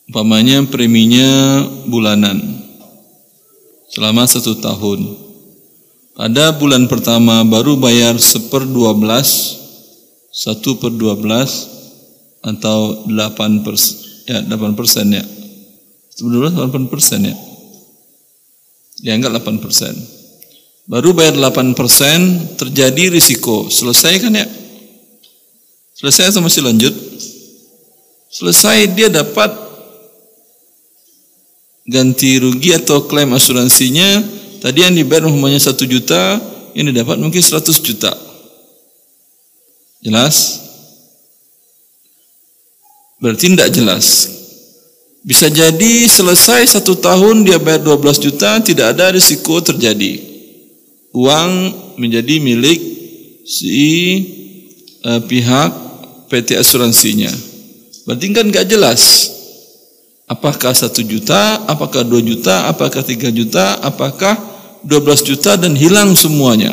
[0.08, 2.40] Umpamanya preminya bulanan
[3.92, 5.04] selama satu tahun.
[6.16, 9.58] Pada bulan pertama baru bayar seper dua belas
[10.38, 13.98] 1 per 12 atau 8 persen
[14.30, 15.24] ya 8 persen ya
[16.18, 17.36] 12 8 persen ya.
[19.02, 19.94] Dianggap 8 persen.
[20.90, 22.18] Baru bayar 8 persen
[22.58, 23.70] terjadi risiko.
[23.70, 24.48] Selesai kan ya?
[25.98, 26.94] Selesai atau masih lanjut?
[28.34, 29.50] Selesai dia dapat
[31.88, 34.24] ganti rugi atau klaim asuransinya.
[34.58, 36.42] Tadi yang dibayar umpamanya 1 juta
[36.78, 38.14] ini dapat mungkin 100 juta.
[40.02, 40.62] Jelas?
[43.18, 44.30] Berarti tidak jelas.
[45.28, 50.24] Bisa jadi selesai satu tahun dia bayar 12 juta, tidak ada risiko terjadi.
[51.12, 51.52] Uang
[52.00, 52.80] menjadi milik
[53.44, 53.84] si
[55.04, 55.70] uh, pihak
[56.32, 57.28] PT asuransinya.
[58.08, 59.36] Berarti kan nggak jelas.
[60.32, 64.36] Apakah satu juta, apakah dua juta, apakah tiga juta, apakah
[64.88, 66.72] 12 juta dan hilang semuanya.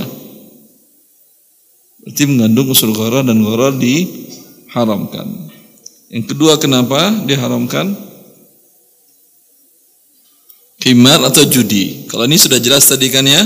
[2.07, 5.51] Berarti mengandung unsur gharar dan gharar diharamkan.
[6.07, 8.14] Yang kedua kenapa diharamkan?
[10.85, 12.05] Khimar atau judi.
[12.13, 13.41] Kalau ini sudah jelas tadi kan ya?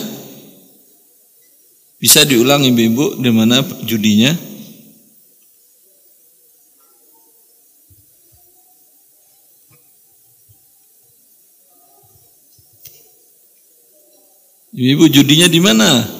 [2.03, 4.35] Bisa diulang ibu-ibu di mana judinya?
[14.75, 16.18] Ibu judinya di mana?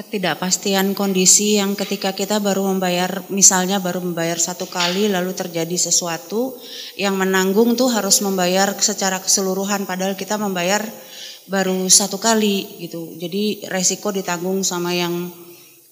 [0.00, 6.56] Ketidakpastian kondisi yang ketika kita baru membayar misalnya baru membayar satu kali lalu terjadi sesuatu
[6.96, 10.80] yang menanggung tuh harus membayar secara keseluruhan padahal kita membayar
[11.52, 13.12] baru satu kali gitu.
[13.20, 15.28] Jadi resiko ditanggung sama yang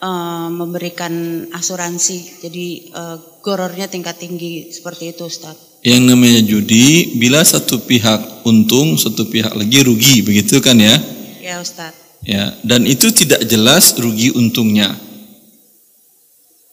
[0.00, 2.40] uh, memberikan asuransi.
[2.40, 8.98] Jadi uh, gorornya tingkat tinggi seperti itu Ustaz yang namanya judi bila satu pihak untung
[8.98, 10.98] satu pihak lagi rugi begitu kan ya?
[11.38, 14.94] Ya Ustaz ya dan itu tidak jelas rugi untungnya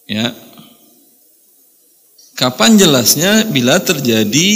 [0.09, 0.33] ya
[2.35, 4.51] Kapan jelasnya bila terjadi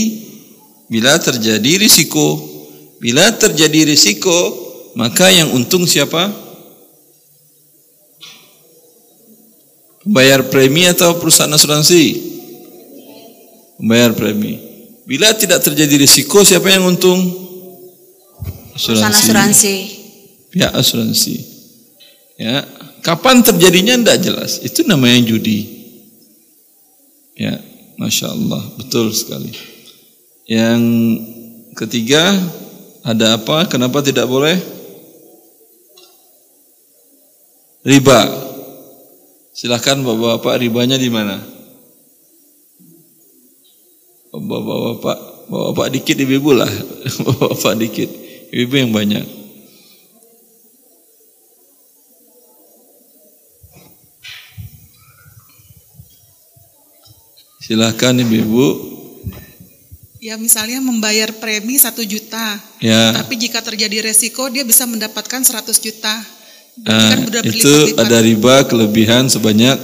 [0.92, 2.44] bila terjadi risiko.
[3.00, 4.36] Bila terjadi risiko,
[5.00, 6.28] maka yang untung siapa?
[10.04, 12.20] Bayar premi atau perusahaan asuransi?
[13.80, 14.60] Bayar premi.
[15.08, 17.24] Bila tidak terjadi risiko, siapa yang untung?
[18.76, 19.99] Perusahaan asuransi.
[20.50, 21.38] Pihak asuransi.
[22.40, 22.66] Ya,
[23.06, 24.52] kapan terjadinya tidak jelas.
[24.64, 25.66] Itu namanya judi.
[27.38, 27.60] Ya,
[27.96, 29.54] masya Allah, betul sekali.
[30.50, 30.82] Yang
[31.78, 32.36] ketiga,
[33.06, 33.70] ada apa?
[33.70, 34.58] Kenapa tidak boleh?
[37.86, 38.20] Riba.
[39.56, 41.40] Silahkan bapak-bapak ribanya di mana?
[44.32, 45.18] Bapak-bapak,
[45.52, 46.72] bapak-bapak dikit ibu-ibu lah,
[47.26, 48.10] bapak-bapak dikit,
[48.52, 49.39] ibu-ibu yang banyak.
[57.70, 58.98] Silahkan ibu-ibu.
[60.18, 63.14] Ya misalnya membayar premi satu juta, Ya.
[63.14, 66.12] tapi jika terjadi resiko dia bisa mendapatkan 100 juta.
[66.82, 69.78] Berarti Ah, kan itu ada riba kelebihan sebanyak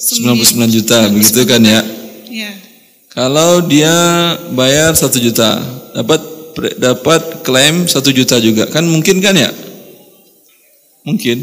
[0.00, 1.84] 99 juta, begitu kan ya?
[2.32, 2.52] Ya.
[3.12, 3.92] Kalau dia
[4.56, 5.60] bayar satu juta,
[5.92, 6.24] dapat
[6.80, 9.52] dapat klaim satu juta juga, kan mungkin kan ya?
[11.04, 11.36] Mungkin.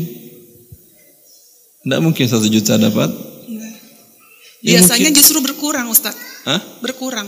[1.85, 3.32] Tidak mungkin satu juta dapat.
[4.63, 5.19] Ya, Biasanya mungkin.
[5.19, 6.59] justru berkurang Ustadz, Hah?
[6.79, 7.27] berkurang.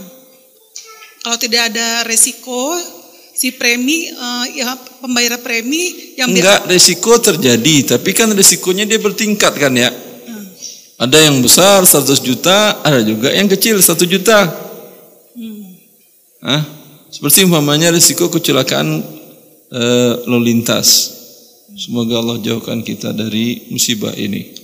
[1.19, 2.79] Kalau tidak ada resiko,
[3.35, 4.71] si premi, eh, ya
[5.03, 9.91] pembayaran premi yang Enggak, resiko terjadi, tapi kan resikonya dia bertingkat kan ya?
[10.95, 14.47] Ada yang besar 100 juta, ada juga yang kecil 1 juta.
[16.39, 16.63] Hah?
[17.11, 19.03] Seperti umpamanya resiko kecelakaan
[19.75, 21.11] eh, lalu lintas.
[21.75, 24.55] Semoga Allah jauhkan kita dari musibah ini.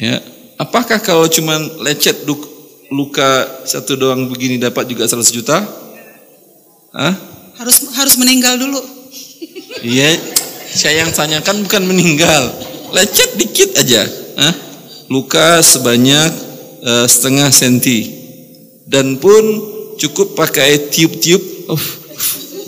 [0.00, 0.16] Ya,
[0.56, 2.24] apakah kalau cuman lecet
[2.92, 3.30] luka
[3.64, 5.60] satu doang begini dapat juga 100 juta?
[6.96, 7.36] Hah?
[7.56, 8.80] harus harus meninggal dulu.
[9.80, 10.16] Iya,
[10.72, 12.52] saya yang tanyakan bukan meninggal,
[12.92, 14.04] lecet dikit aja,
[14.40, 14.54] Hah?
[15.12, 16.32] luka sebanyak
[16.84, 18.08] eh, setengah senti,
[18.88, 19.42] dan pun
[20.00, 21.84] cukup pakai tiup-tiup, uh,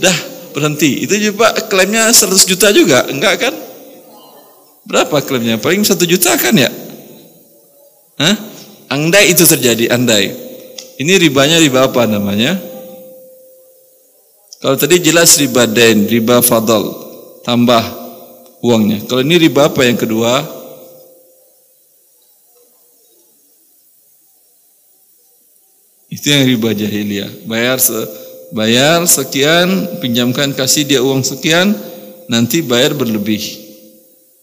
[0.01, 0.19] dah
[0.57, 1.05] berhenti.
[1.05, 3.55] Itu juga klaimnya 100 juta juga, enggak kan?
[4.89, 5.61] Berapa klaimnya?
[5.61, 6.73] Paling satu juta kan ya?
[8.19, 8.35] Hah?
[8.91, 10.35] Andai itu terjadi, andai.
[10.99, 12.59] Ini ribanya riba apa namanya?
[14.59, 16.91] Kalau tadi jelas riba den, riba fadal,
[17.47, 17.79] tambah
[18.59, 19.07] uangnya.
[19.07, 20.43] Kalau ini riba apa yang kedua?
[26.11, 27.47] Itu yang riba jahiliyah.
[27.47, 27.95] Bayar se,
[28.51, 31.77] bayar sekian, pinjamkan kasih dia uang sekian,
[32.27, 33.45] nanti bayar berlebih.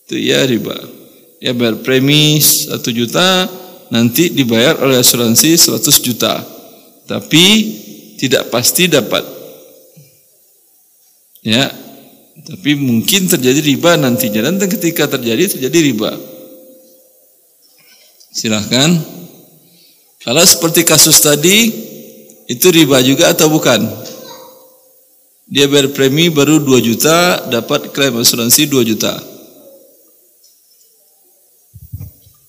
[0.07, 0.77] Itu ya riba.
[1.43, 3.51] Ya bayar premi 1 juta,
[3.95, 6.43] nanti dibayar oleh asuransi 100 juta.
[7.07, 7.45] Tapi
[8.19, 9.23] tidak pasti dapat.
[11.45, 11.71] Ya,
[12.43, 16.11] tapi mungkin terjadi riba nantinya dan ketika terjadi terjadi riba.
[18.35, 18.99] Silahkan.
[20.25, 21.69] Kalau seperti kasus tadi
[22.49, 23.79] itu riba juga atau bukan?
[25.45, 29.34] Dia bayar premi baru 2 juta, dapat klaim asuransi 2 juta.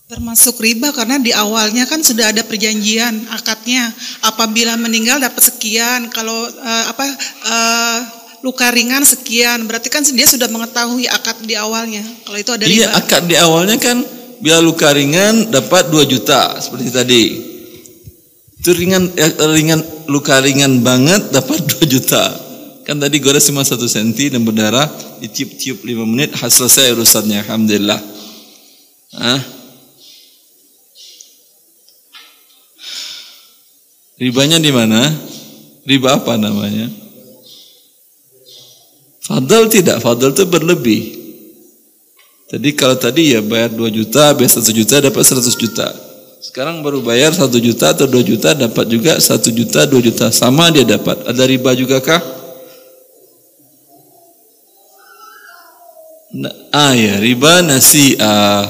[0.07, 3.91] Termasuk riba karena di awalnya kan sudah ada perjanjian akadnya.
[4.23, 7.05] Apabila meninggal dapat sekian, kalau eh, apa
[7.43, 7.99] eh,
[8.47, 12.07] luka ringan sekian, berarti kan dia sudah mengetahui akad di awalnya.
[12.23, 12.87] Kalau itu ada riba.
[12.87, 13.99] Iya, akad di awalnya kan
[14.39, 17.25] bila luka ringan dapat 2 juta seperti tadi.
[18.63, 22.31] Itu ringan eh, ringan luka ringan banget dapat 2 juta.
[22.87, 24.87] Kan tadi gores cuma 1 senti dan berdarah
[25.19, 27.99] ditiup-tiup 5 menit hasil selesai urusannya alhamdulillah.
[29.19, 29.56] Hah?
[34.17, 35.13] Ribanya di mana?
[35.85, 36.89] Riba apa namanya?
[39.21, 41.03] Fadl tidak, fadl itu berlebih.
[42.49, 45.87] Jadi kalau tadi ya bayar 2 juta, bayar 1 juta dapat 100 juta.
[46.41, 50.33] Sekarang baru bayar 1 juta atau 2 juta dapat juga 1 juta, 2 juta.
[50.33, 51.27] Sama dia dapat.
[51.29, 52.23] Ada riba juga kah?
[56.41, 58.65] Nah, ah ya, riba nasi ah.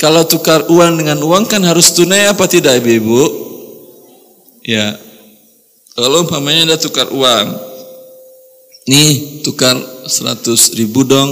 [0.00, 3.51] Kalau tukar uang dengan uang kan harus tunai apa tidak ibu-ibu?
[4.62, 4.94] Ya.
[5.92, 7.46] Kalau umpamanya ada tukar uang,
[8.88, 9.76] nih tukar
[10.08, 11.30] 100 ribu dong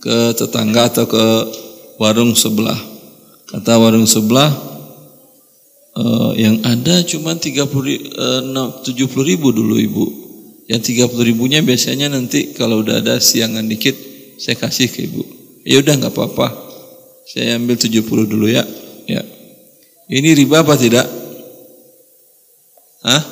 [0.00, 1.24] ke tetangga atau ke
[2.00, 2.78] warung sebelah.
[3.50, 4.48] Kata warung sebelah,
[5.98, 10.06] eh, yang ada cuma 30 ri- eh, no, 70 ribu dulu ibu.
[10.68, 13.96] Yang 30 ribunya biasanya nanti kalau udah ada siangan dikit
[14.38, 15.24] saya kasih ke ibu.
[15.66, 16.48] Ya udah nggak apa-apa.
[17.28, 18.64] Saya ambil 70 dulu ya.
[19.04, 19.24] Ya.
[20.08, 21.17] Ini riba apa tidak?
[23.02, 23.22] Hah?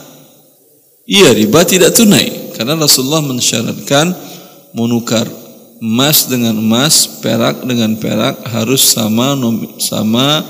[1.07, 4.11] Iya riba tidak tunai karena Rasulullah mensyaratkan
[4.75, 5.27] menukar
[5.79, 9.39] emas dengan emas, perak dengan perak harus sama
[9.79, 10.43] sama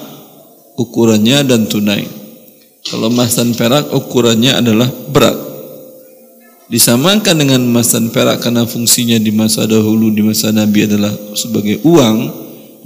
[0.80, 2.06] ukurannya dan tunai.
[2.86, 5.34] Kalau emas dan perak ukurannya adalah berat.
[6.66, 11.82] Disamakan dengan emas dan perak karena fungsinya di masa dahulu di masa Nabi adalah sebagai
[11.82, 12.16] uang,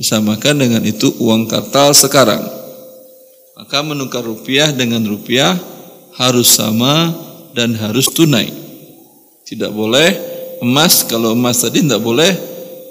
[0.00, 2.40] disamakan dengan itu uang kartal sekarang.
[3.56, 5.56] Maka menukar rupiah dengan rupiah
[6.20, 7.16] harus sama
[7.56, 8.52] dan harus tunai.
[9.48, 12.30] Tidak boleh emas kalau emas tadi tidak boleh.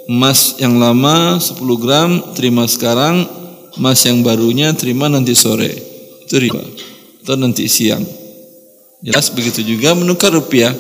[0.10, 3.30] Emas yang lama 10 gram terima sekarang.
[3.78, 5.70] Emas yang barunya terima nanti sore.
[6.26, 6.66] Itu riba.
[7.22, 8.02] Atau nanti siang.
[9.06, 10.74] Jelas begitu juga menukar rupiah.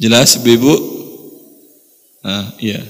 [0.00, 0.74] Jelas ibu
[2.24, 2.80] nah iya.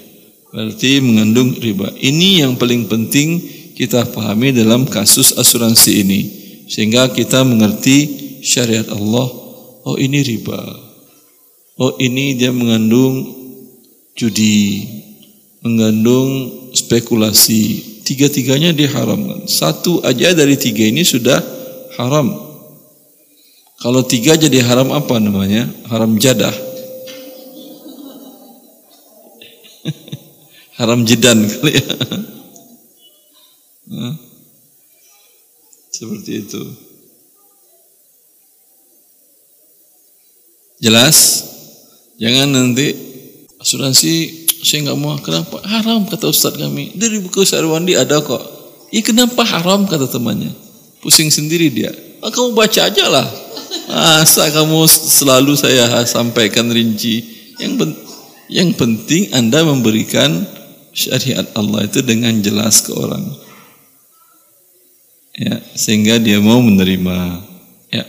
[0.55, 1.91] Berarti mengandung riba.
[1.99, 3.43] Ini yang paling penting
[3.83, 6.21] kita pahami dalam kasus asuransi ini
[6.71, 8.07] sehingga kita mengerti
[8.47, 9.27] syariat Allah.
[9.83, 10.63] Oh ini riba.
[11.83, 13.27] Oh ini dia mengandung
[14.15, 14.87] judi,
[15.67, 16.31] mengandung
[16.79, 17.91] spekulasi.
[18.07, 19.51] Tiga-tiganya diharamkan.
[19.51, 21.43] Satu aja dari tiga ini sudah
[21.99, 22.31] haram.
[23.83, 25.67] Kalau tiga jadi haram apa namanya?
[25.91, 26.55] Haram jadah.
[30.79, 31.91] haram jedan kali ya.
[35.93, 36.63] Seperti itu.
[40.83, 41.47] Jelas?
[42.19, 42.91] Jangan nanti
[43.63, 45.15] asuransi saya nggak mau.
[45.23, 45.63] Kenapa?
[45.63, 46.97] Haram kata Ustadz kami.
[46.99, 48.43] Dari buku Sarwandi ada kok.
[48.91, 50.51] Iya kenapa haram kata temannya.
[51.03, 51.91] Pusing sendiri dia.
[52.23, 53.27] Oh, kamu baca aja lah.
[53.91, 57.23] Masa kamu selalu saya sampaikan rinci.
[57.59, 57.91] Yang pen
[58.53, 60.45] yang penting Anda memberikan
[60.93, 63.52] syariat Allah itu dengan jelas ke orang
[65.77, 67.41] sehingga dia mau menerima.
[67.93, 68.05] Ya.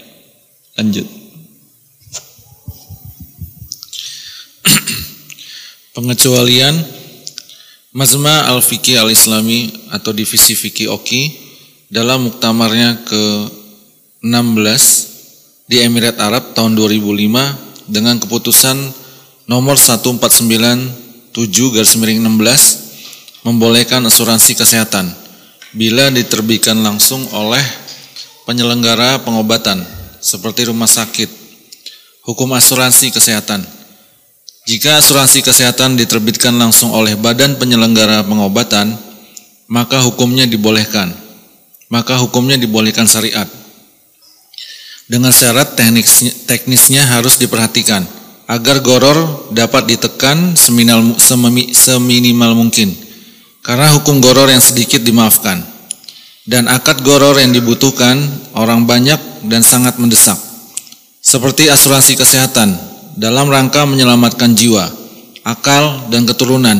[0.79, 1.07] Lanjut.
[5.95, 7.03] Pengecualian.
[7.93, 11.29] Mazma Al-Fiqih Al-Islami atau divisi Fikih Oki
[11.93, 14.83] dalam muktamarnya ke-16
[15.69, 18.77] di Emirat Arab tahun 2005 dengan keputusan
[19.45, 21.29] nomor 1497
[21.69, 25.13] garis miring 16 membolehkan asuransi kesehatan
[25.73, 27.61] bila diterbitkan langsung oleh
[28.45, 29.81] penyelenggara pengobatan
[30.21, 31.27] seperti rumah sakit,
[32.23, 33.65] hukum asuransi kesehatan.
[34.63, 38.95] Jika asuransi kesehatan diterbitkan langsung oleh badan penyelenggara pengobatan,
[39.67, 41.11] maka hukumnya dibolehkan.
[41.91, 43.45] Maka hukumnya dibolehkan syariat.
[45.03, 48.07] Dengan syarat teknisnya, teknisnya harus diperhatikan
[48.47, 51.19] agar goror dapat ditekan seminimal,
[51.75, 53.02] seminimal mungkin
[53.63, 55.63] karena hukum goror yang sedikit dimaafkan
[56.43, 58.19] dan akad goror yang dibutuhkan
[58.59, 60.35] orang banyak dan sangat mendesak.
[61.23, 62.75] Seperti asuransi kesehatan
[63.15, 64.91] dalam rangka menyelamatkan jiwa,
[65.47, 66.75] akal dan keturunan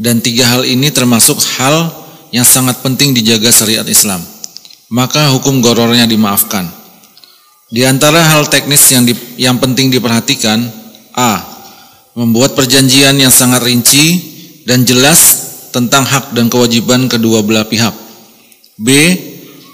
[0.00, 1.92] dan tiga hal ini termasuk hal
[2.32, 4.24] yang sangat penting dijaga syariat Islam.
[4.88, 6.64] Maka hukum gorornya dimaafkan.
[7.68, 10.64] Di antara hal teknis yang di, yang penting diperhatikan,
[11.12, 11.52] a.
[12.14, 14.22] Membuat perjanjian yang sangat rinci
[14.62, 15.43] dan jelas
[15.74, 17.90] tentang hak dan kewajiban kedua belah pihak.
[18.78, 18.88] B.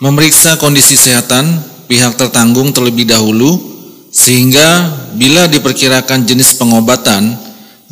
[0.01, 1.45] Memeriksa kondisi kesehatan
[1.85, 3.61] pihak tertanggung terlebih dahulu
[4.09, 7.37] sehingga bila diperkirakan jenis pengobatan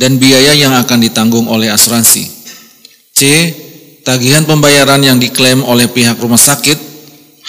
[0.00, 2.24] dan biaya yang akan ditanggung oleh asuransi.
[3.12, 3.20] C.
[4.08, 6.80] Tagihan pembayaran yang diklaim oleh pihak rumah sakit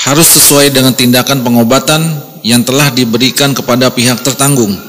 [0.03, 2.03] harus sesuai dengan tindakan pengobatan
[2.43, 4.88] yang telah diberikan kepada pihak tertanggung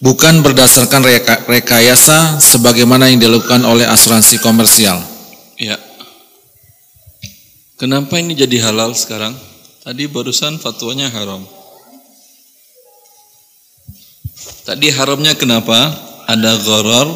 [0.00, 5.00] bukan berdasarkan reka, rekayasa sebagaimana yang dilakukan oleh asuransi komersial.
[5.56, 5.80] Ya.
[7.76, 9.36] Kenapa ini jadi halal sekarang?
[9.84, 11.44] Tadi barusan fatwanya haram.
[14.66, 15.94] Tadi haramnya kenapa?
[16.26, 17.08] Ada gharar,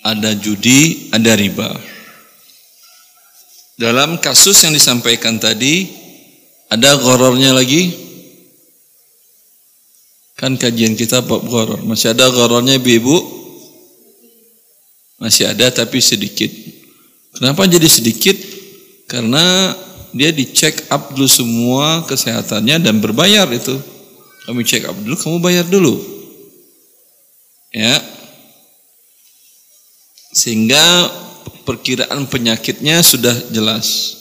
[0.00, 1.68] ada judi, ada riba.
[3.76, 5.90] Dalam kasus yang disampaikan tadi,
[6.72, 8.03] ada ghararnya lagi,
[10.34, 11.80] Kan kajian kita bab gharar.
[11.86, 13.16] Masih ada ghararnya ibu?
[15.22, 16.50] Masih ada tapi sedikit.
[17.38, 18.34] Kenapa jadi sedikit?
[19.06, 19.74] Karena
[20.14, 23.74] dia dicek up dulu semua kesehatannya dan berbayar itu.
[24.46, 25.94] Kami cek up dulu, kamu bayar dulu.
[27.74, 27.98] Ya.
[30.34, 31.10] Sehingga
[31.66, 34.18] perkiraan penyakitnya sudah jelas.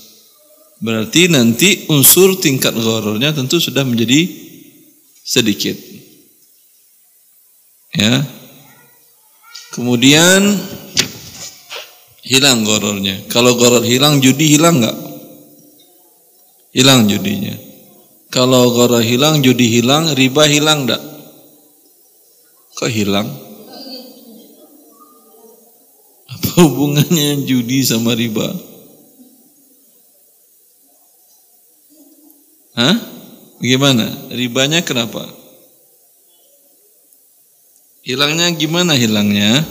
[0.82, 4.26] Berarti nanti unsur tingkat ghararnya tentu sudah menjadi
[5.24, 5.78] sedikit.
[7.94, 8.26] Ya.
[9.74, 10.42] Kemudian
[12.24, 13.28] Hilang gorornya.
[13.28, 14.98] Kalau goror hilang, judi hilang nggak?
[16.72, 17.52] Hilang judinya.
[18.32, 21.04] Kalau goror hilang, judi hilang, riba hilang nggak?
[22.80, 23.28] Kok hilang?
[26.32, 28.56] Apa hubungannya judi sama riba?
[32.80, 32.98] Hah?
[33.60, 34.08] Bagaimana?
[34.32, 35.28] Ribanya kenapa?
[38.04, 39.64] Hilangnya gimana hilangnya?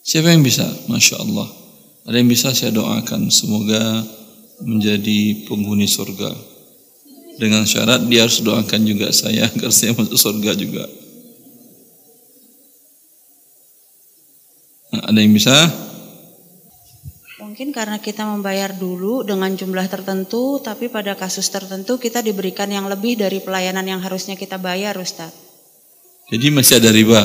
[0.00, 0.64] Siapa yang bisa?
[0.88, 1.44] Masya Allah.
[2.08, 3.28] Ada yang bisa saya doakan.
[3.28, 4.00] Semoga
[4.64, 6.32] menjadi penghuni surga.
[7.36, 10.88] Dengan syarat dia harus doakan juga saya agar saya masuk surga juga.
[14.96, 15.52] Nah, ada yang bisa?
[17.44, 22.88] Mungkin karena kita membayar dulu dengan jumlah tertentu, tapi pada kasus tertentu kita diberikan yang
[22.88, 25.47] lebih dari pelayanan yang harusnya kita bayar, Ustadz.
[26.28, 27.24] Jadi masih ada riba.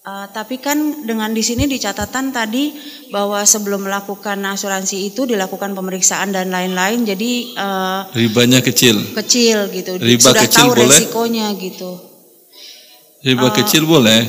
[0.00, 2.72] Uh, tapi kan dengan di sini di catatan tadi
[3.12, 8.96] bahwa sebelum melakukan asuransi itu dilakukan pemeriksaan dan lain-lain, jadi uh, ribanya kecil.
[9.12, 10.00] Kecil gitu.
[10.00, 10.88] Riba Sudah kecil tahu boleh?
[10.88, 11.90] resikonya gitu.
[13.20, 14.20] Riba Uh, kecil boleh?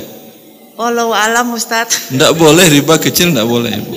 [0.76, 1.95] Walau alam Ustadz.
[2.11, 3.72] Tidak boleh riba kecil tidak boleh.
[3.72, 3.95] Ibu.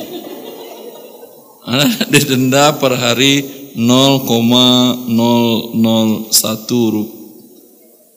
[1.64, 3.40] Anda didenda per hari
[3.72, 5.08] 0,001
[6.92, 7.10] ru-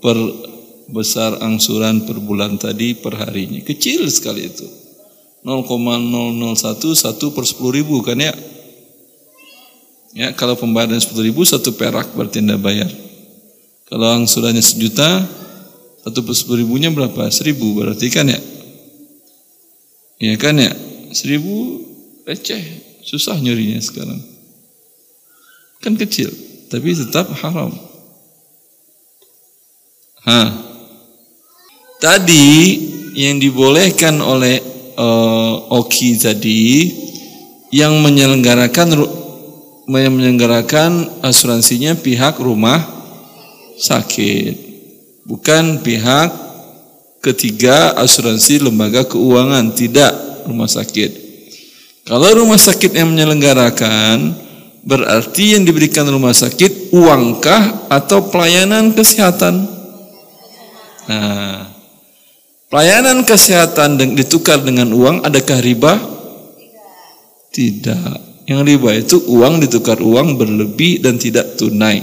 [0.03, 0.18] per
[0.88, 3.59] besar angsuran per bulan tadi per harinya.
[3.63, 4.67] Kecil sekali itu.
[5.47, 8.35] 0,001 satu per 10 ribu kan ya?
[10.11, 12.89] Ya kalau pembayaran 10 ribu satu perak berarti anda bayar.
[13.88, 15.23] Kalau angsurannya sejuta
[16.03, 17.31] satu per 10 ribunya berapa?
[17.31, 18.39] Seribu berarti kan ya?
[20.19, 20.73] Ya kan ya?
[21.15, 21.85] Seribu
[22.27, 22.63] receh,
[23.07, 24.19] susah nyurinya sekarang.
[25.79, 26.27] Kan kecil,
[26.67, 27.71] tapi tetap haram.
[30.27, 30.76] Hah.
[31.98, 32.50] Tadi
[33.18, 34.62] yang dibolehkan oleh
[34.93, 36.93] uh, Oki tadi
[37.74, 38.93] yang menyelenggarakan
[39.89, 42.86] yang menyelenggarakan asuransinya pihak rumah
[43.82, 44.54] sakit,
[45.26, 46.30] bukan pihak
[47.22, 50.14] ketiga asuransi lembaga keuangan, tidak
[50.45, 51.26] rumah sakit.
[52.06, 54.32] Kalau rumah sakit yang menyelenggarakan,
[54.86, 59.68] berarti yang diberikan rumah sakit uangkah atau pelayanan kesehatan?
[61.08, 61.76] Nah,
[62.68, 65.93] pelayanan kesehatan ditukar dengan uang, adakah riba?
[67.51, 68.45] Tidak.
[68.47, 71.99] Yang riba itu uang ditukar uang berlebih dan tidak tunai.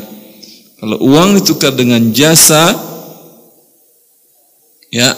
[0.77, 2.69] Kalau uang ditukar dengan jasa,
[4.93, 5.17] ya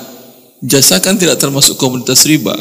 [0.63, 2.55] jasa kan tidak termasuk komoditas riba.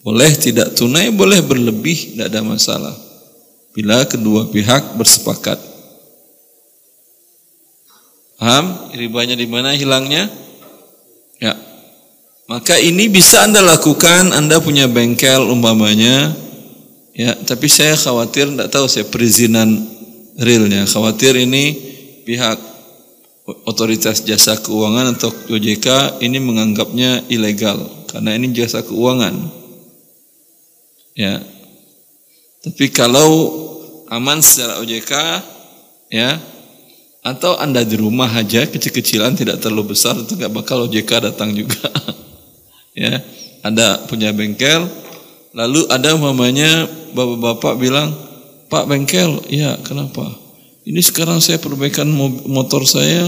[0.00, 2.94] Boleh tidak tunai, boleh berlebih, tidak ada masalah.
[3.74, 5.60] Bila kedua pihak bersepakat.
[8.40, 8.94] Paham?
[8.94, 10.45] Ribanya di mana hilangnya?
[11.42, 11.54] Ya.
[12.46, 16.30] Maka ini bisa Anda lakukan, Anda punya bengkel umpamanya,
[17.10, 19.82] ya, tapi saya khawatir tidak tahu saya perizinan
[20.38, 20.86] realnya.
[20.86, 21.74] Khawatir ini
[22.22, 22.58] pihak
[23.66, 29.34] otoritas jasa keuangan atau OJK ini menganggapnya ilegal karena ini jasa keuangan.
[31.14, 31.42] Ya.
[32.66, 33.54] Tapi kalau
[34.10, 35.12] aman secara OJK
[36.10, 36.38] ya
[37.26, 41.90] atau Anda di rumah aja kecil-kecilan tidak terlalu besar itu nggak bakal OJK datang juga.
[42.94, 43.18] ya,
[43.66, 44.86] Anda punya bengkel
[45.50, 48.14] lalu ada mamanya bapak-bapak bilang,
[48.70, 50.38] "Pak bengkel, ya kenapa?
[50.86, 53.26] Ini sekarang saya perbaikan mo- motor saya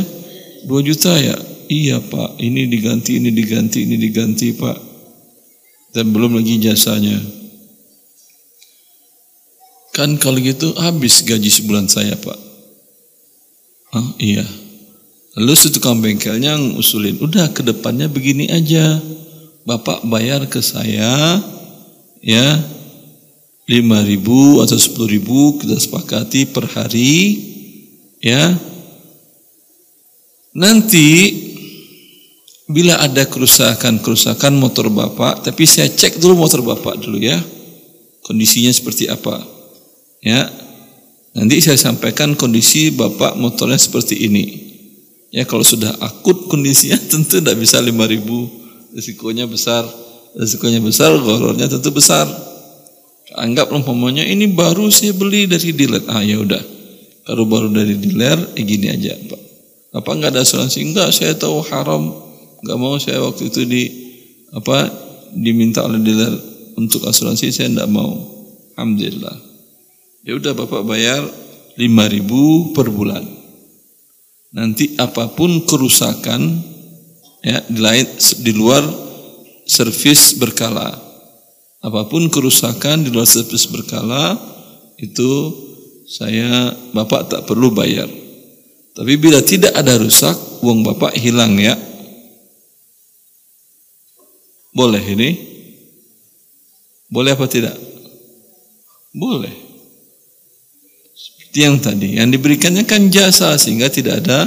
[0.69, 1.35] 2 juta ya."
[1.69, 2.41] Iya, Pak.
[2.41, 4.79] Ini diganti, ini diganti, ini diganti, Pak.
[5.93, 7.21] Dan belum lagi jasanya.
[9.93, 12.48] Kan kalau gitu habis gaji sebulan saya, Pak.
[13.93, 14.45] Ah, iya.
[15.39, 19.01] Lalu tukang bengkelnya ngusulin, udah ke depannya begini aja.
[19.69, 21.45] Bapak bayar ke saya
[22.25, 22.47] ya
[23.69, 27.37] 5 ribu atau 10 ribu kita sepakati per hari
[28.19, 28.57] ya
[30.57, 31.37] nanti
[32.69, 37.37] bila ada kerusakan-kerusakan motor bapak tapi saya cek dulu motor bapak dulu ya
[38.25, 39.41] kondisinya seperti apa
[40.25, 40.49] ya
[41.39, 44.45] nanti saya sampaikan kondisi bapak motornya seperti ini.
[45.31, 48.51] Ya kalau sudah akut kondisinya tentu tidak bisa 5 ribu.
[48.91, 49.87] Risikonya besar.
[50.35, 52.27] Risikonya besar gorornya tentu besar.
[53.39, 56.03] Anggap umpamanya ini baru saya beli dari dealer.
[56.11, 56.61] Ah ya udah.
[57.29, 59.41] Kalau baru dari dealer eh gini aja pak.
[59.95, 60.83] Apa nggak ada asuransi?
[60.83, 62.09] Enggak saya tahu haram.
[62.65, 63.83] Nggak mau saya waktu itu di
[64.51, 64.91] apa
[65.37, 66.35] diminta oleh dealer
[66.75, 68.17] untuk asuransi saya enggak mau.
[68.75, 69.48] Alhamdulillah
[70.23, 71.23] ya udah bapak bayar
[71.79, 73.25] 5000 per bulan
[74.55, 76.41] nanti apa pun kerusakan
[77.45, 78.07] ya di lain
[78.43, 78.83] di luar
[79.69, 81.09] servis berkala
[81.79, 84.35] Apa pun kerusakan di luar servis berkala
[84.99, 85.31] itu
[86.09, 88.09] saya Bapak tak perlu bayar.
[88.99, 91.79] Tapi bila tidak ada rusak, uang Bapak hilang ya.
[94.75, 95.31] Boleh ini?
[97.07, 97.77] Boleh apa tidak?
[99.15, 99.68] Boleh.
[101.57, 104.47] Yang tadi, yang diberikannya kan jasa sehingga tidak ada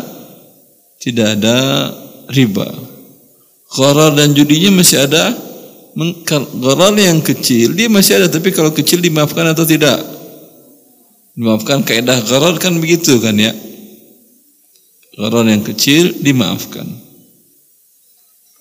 [1.01, 1.57] tidak ada
[2.29, 2.69] riba.
[3.73, 5.33] Gharar dan judinya masih ada.
[6.61, 9.97] Gharar yang kecil dia masih ada, tapi kalau kecil dimaafkan atau tidak?
[11.35, 13.51] Dimaafkan kaidah gharar kan begitu kan ya?
[15.17, 16.85] Gharar yang kecil dimaafkan.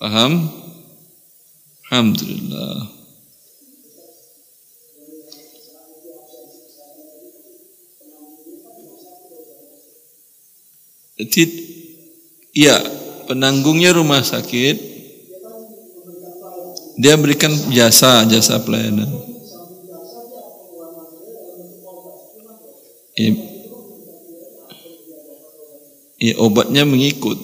[0.01, 0.49] Paham?
[1.87, 3.00] Alhamdulillah.
[12.51, 12.77] Iya,
[13.29, 14.91] penanggungnya rumah sakit.
[16.99, 19.07] Dia berikan jasa, jasa pelayanan.
[23.15, 23.31] Ya,
[26.19, 27.37] ya obatnya mengikut.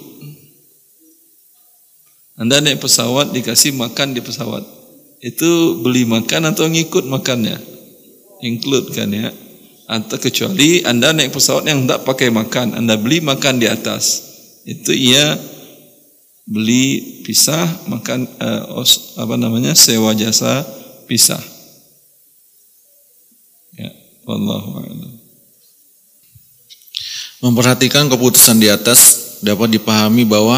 [2.38, 4.61] Anda naik pesawat dikasih makan di pesawat.
[5.17, 7.57] Itu beli makan atau ngikut makannya?
[8.45, 9.34] Include kan ya?
[9.88, 14.19] Atau kecuali Anda naik pesawat yang tidak pakai makan, Anda beli makan di atas.
[14.67, 15.39] Itu ia
[16.43, 19.71] beli pisah makan uh, os, apa namanya?
[19.79, 20.67] sewa jasa
[21.07, 21.39] pisah.
[23.79, 23.91] Ya,
[24.27, 24.83] wallahu.
[27.39, 30.57] Memperhatikan keputusan di atas dapat dipahami bahwa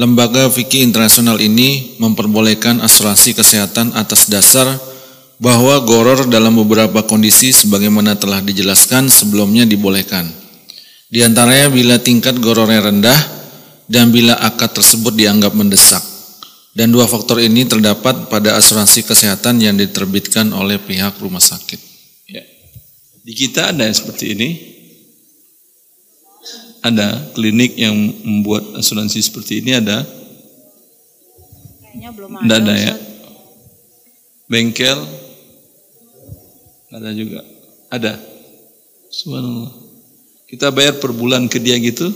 [0.00, 4.78] lembaga fikih internasional ini memperbolehkan asuransi kesehatan atas dasar
[5.38, 10.26] bahwa goror dalam beberapa kondisi sebagaimana telah dijelaskan sebelumnya dibolehkan.
[11.08, 13.16] Di antaranya bila tingkat gorornya rendah
[13.88, 16.02] dan bila akad tersebut dianggap mendesak.
[16.76, 21.80] Dan dua faktor ini terdapat pada asuransi kesehatan yang diterbitkan oleh pihak rumah sakit.
[22.28, 22.44] Ya.
[23.24, 24.50] Di kita ada yang seperti ini.
[26.78, 30.06] Ada klinik yang membuat asuransi seperti ini ada.
[31.82, 32.42] Kayaknya belum ada.
[32.46, 32.94] Tidak ada ya.
[34.46, 34.98] Bengkel
[36.92, 37.40] ada juga.
[37.92, 38.16] Ada.
[39.08, 39.72] Subhanallah.
[40.48, 42.08] Kita bayar per bulan ke dia gitu?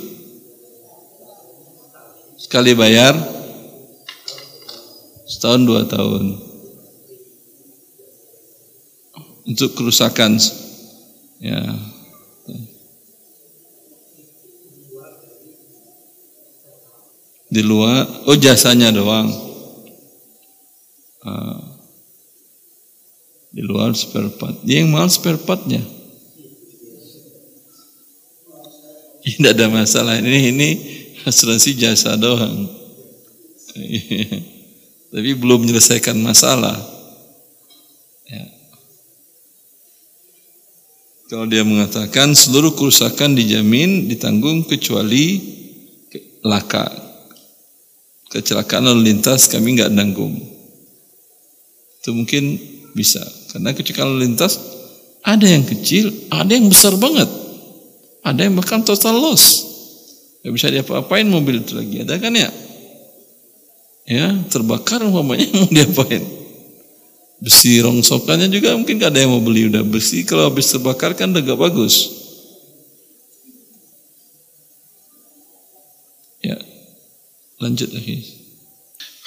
[2.40, 3.12] Sekali bayar
[5.28, 6.40] setahun dua tahun.
[9.42, 10.38] Untuk kerusakan
[11.42, 11.60] ya.
[17.52, 19.28] Di luar, oh jasanya doang.
[21.20, 21.71] Uh,
[23.52, 24.64] di luar spare part.
[24.64, 25.84] Dia yang mahal spare partnya.
[29.22, 30.18] Tidak ada masalah.
[30.18, 30.68] Ini ini
[31.28, 32.66] asuransi jasa doang.
[35.12, 36.74] Tapi belum menyelesaikan masalah.
[38.26, 38.44] Ya.
[41.28, 45.38] Kalau dia mengatakan seluruh kerusakan dijamin ditanggung kecuali
[46.42, 46.88] laka.
[48.32, 50.40] Kecelakaan lalu lintas kami nggak nanggung.
[52.00, 52.56] Itu mungkin
[52.96, 53.41] bisa.
[53.52, 54.56] Karena ketika lalu lintas
[55.22, 57.28] ada yang kecil, ada yang besar banget.
[58.24, 59.68] Ada yang bahkan total loss.
[60.42, 62.02] Gak bisa diapa-apain mobil itu lagi.
[62.02, 62.50] Ada kan ya?
[64.02, 66.24] Ya, terbakar umpamanya mau diapain?
[67.38, 70.26] Besi rongsokannya juga mungkin gak ada yang mau beli udah besi.
[70.26, 71.94] Kalau habis terbakar kan udah gak bagus.
[76.42, 76.58] Ya,
[77.62, 78.41] lanjut lagi.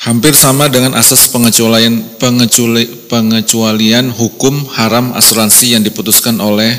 [0.06, 6.78] Hampir sama dengan asas pengecualian, pengecuali, pengecualian hukum haram asuransi yang diputuskan oleh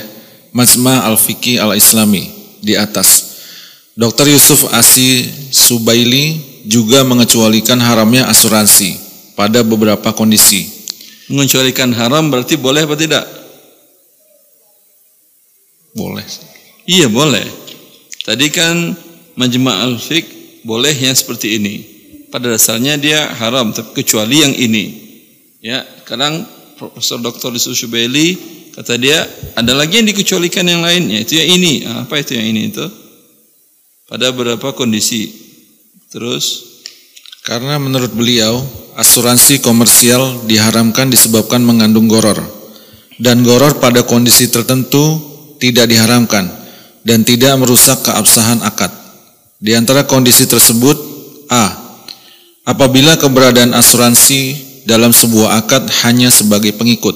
[0.55, 2.23] Majma Al-Fiqih Al-Islami
[2.63, 3.35] di atas.
[3.99, 4.31] Dr.
[4.31, 6.39] Yusuf Asi Subaili
[6.71, 8.95] juga mengecualikan haramnya asuransi
[9.35, 10.63] pada beberapa kondisi.
[11.27, 13.27] Mengecualikan haram berarti boleh atau tidak?
[15.99, 16.23] Boleh.
[16.87, 17.43] Iya boleh.
[18.23, 18.95] Tadi kan
[19.35, 21.96] Majma Al-Fiqh boleh yang seperti ini
[22.37, 24.85] pada dasarnya dia haram tapi kecuali yang ini.
[25.65, 26.45] Ya sekarang
[26.77, 27.49] Profesor Dr.
[27.57, 28.37] Yusuf Syubeli
[28.77, 29.25] kata dia
[29.57, 31.89] ada lagi yang dikecualikan yang lain yaitu yang ini.
[31.89, 32.85] Ah, apa itu yang ini itu?
[34.05, 35.33] Pada beberapa kondisi?
[36.13, 36.77] Terus?
[37.41, 38.61] Karena menurut beliau
[39.01, 42.45] asuransi komersial diharamkan disebabkan mengandung goror.
[43.17, 45.25] Dan goror pada kondisi tertentu
[45.57, 46.53] tidak diharamkan
[47.01, 48.93] dan tidak merusak keabsahan akad.
[49.57, 51.01] Di antara kondisi tersebut
[51.49, 51.86] A
[52.67, 57.15] apabila keberadaan asuransi dalam sebuah akad hanya sebagai pengikut.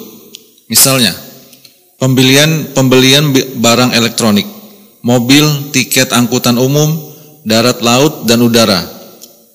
[0.70, 1.12] Misalnya,
[1.98, 4.46] pembelian pembelian barang elektronik,
[5.03, 6.94] mobil, tiket angkutan umum,
[7.42, 8.80] darat laut dan udara,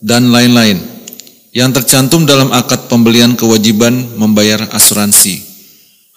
[0.03, 0.93] dan lain-lain.
[1.55, 5.39] yang tercantum dalam akad pembelian kewajiban membayar asuransi.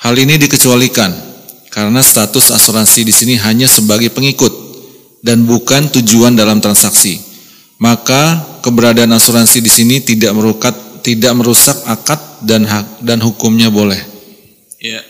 [0.02, 1.14] Hal ini dikecualikan
[1.70, 4.50] karena status asuransi di sini hanya sebagai pengikut
[5.22, 7.27] dan bukan tujuan dalam transaksi.
[7.78, 10.74] Maka keberadaan asuransi di sini tidak merukat
[11.06, 13.98] tidak merusak akad dan hak dan hukumnya boleh.
[14.82, 15.00] Ya.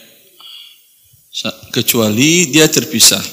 [1.72, 3.24] Kecuali dia terpisah.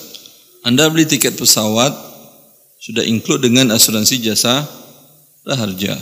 [0.63, 1.93] Anda beli tiket pesawat
[2.79, 4.65] sudah include dengan asuransi jasa
[5.45, 5.93] raharja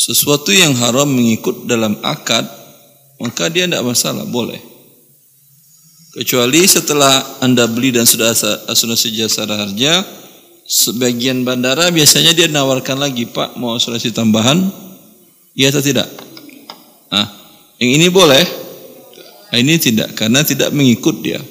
[0.00, 2.48] sesuatu yang haram mengikut dalam akad,
[3.20, 4.56] maka dia tidak masalah, boleh.
[6.16, 8.32] Kecuali setelah Anda beli dan sudah
[8.66, 10.00] asuransi jasa harja,
[10.70, 14.70] sebagian bandara biasanya dia nawarkan lagi, Pak mau asuransi tambahan?
[15.58, 16.06] Iya atau tidak?
[17.10, 17.26] Nah,
[17.82, 18.44] yang ini boleh,
[19.50, 21.42] nah, ini tidak, karena tidak mengikut dia.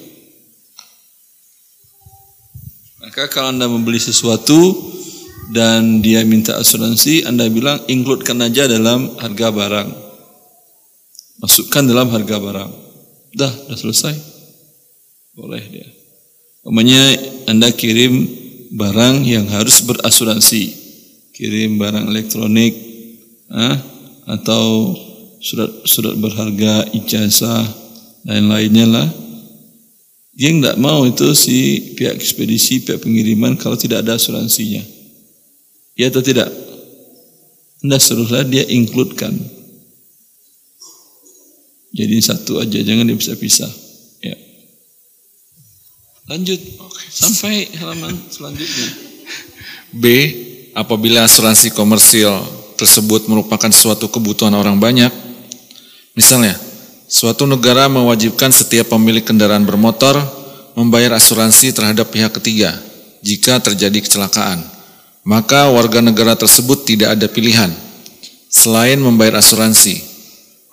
[3.03, 4.89] Maka kalau Anda membeli sesuatu,
[5.49, 9.89] dan dia minta asuransi, Anda bilang includekan aja dalam harga barang.
[11.41, 12.71] Masukkan dalam harga barang.
[13.33, 14.13] Dah, dah selesai.
[15.33, 15.89] Boleh dia.
[16.61, 17.01] Umumnya
[17.49, 18.29] Anda kirim
[18.69, 20.87] barang yang harus berasuransi.
[21.33, 22.73] Kirim barang elektronik
[23.47, 23.75] eh,
[24.27, 24.95] atau
[25.39, 27.63] surat surat berharga, ijazah
[28.27, 29.07] dan lainnya lah.
[30.35, 34.83] Dia tidak mau itu si pihak ekspedisi, pihak pengiriman kalau tidak ada asuransinya.
[35.99, 36.47] Ya atau tidak?
[37.83, 39.35] Anda suruhlah dia includekan.
[41.89, 43.71] Jadi satu aja, jangan dia bisa pisah.
[46.29, 46.61] Lanjut
[47.09, 48.87] sampai halaman selanjutnya.
[49.89, 50.05] B.
[50.77, 52.29] Apabila asuransi komersil
[52.77, 55.09] tersebut merupakan suatu kebutuhan orang banyak,
[56.13, 56.53] misalnya
[57.09, 60.21] suatu negara mewajibkan setiap pemilik kendaraan bermotor
[60.77, 62.77] membayar asuransi terhadap pihak ketiga
[63.25, 64.61] jika terjadi kecelakaan
[65.29, 67.69] maka warga negara tersebut tidak ada pilihan
[68.49, 70.01] selain membayar asuransi.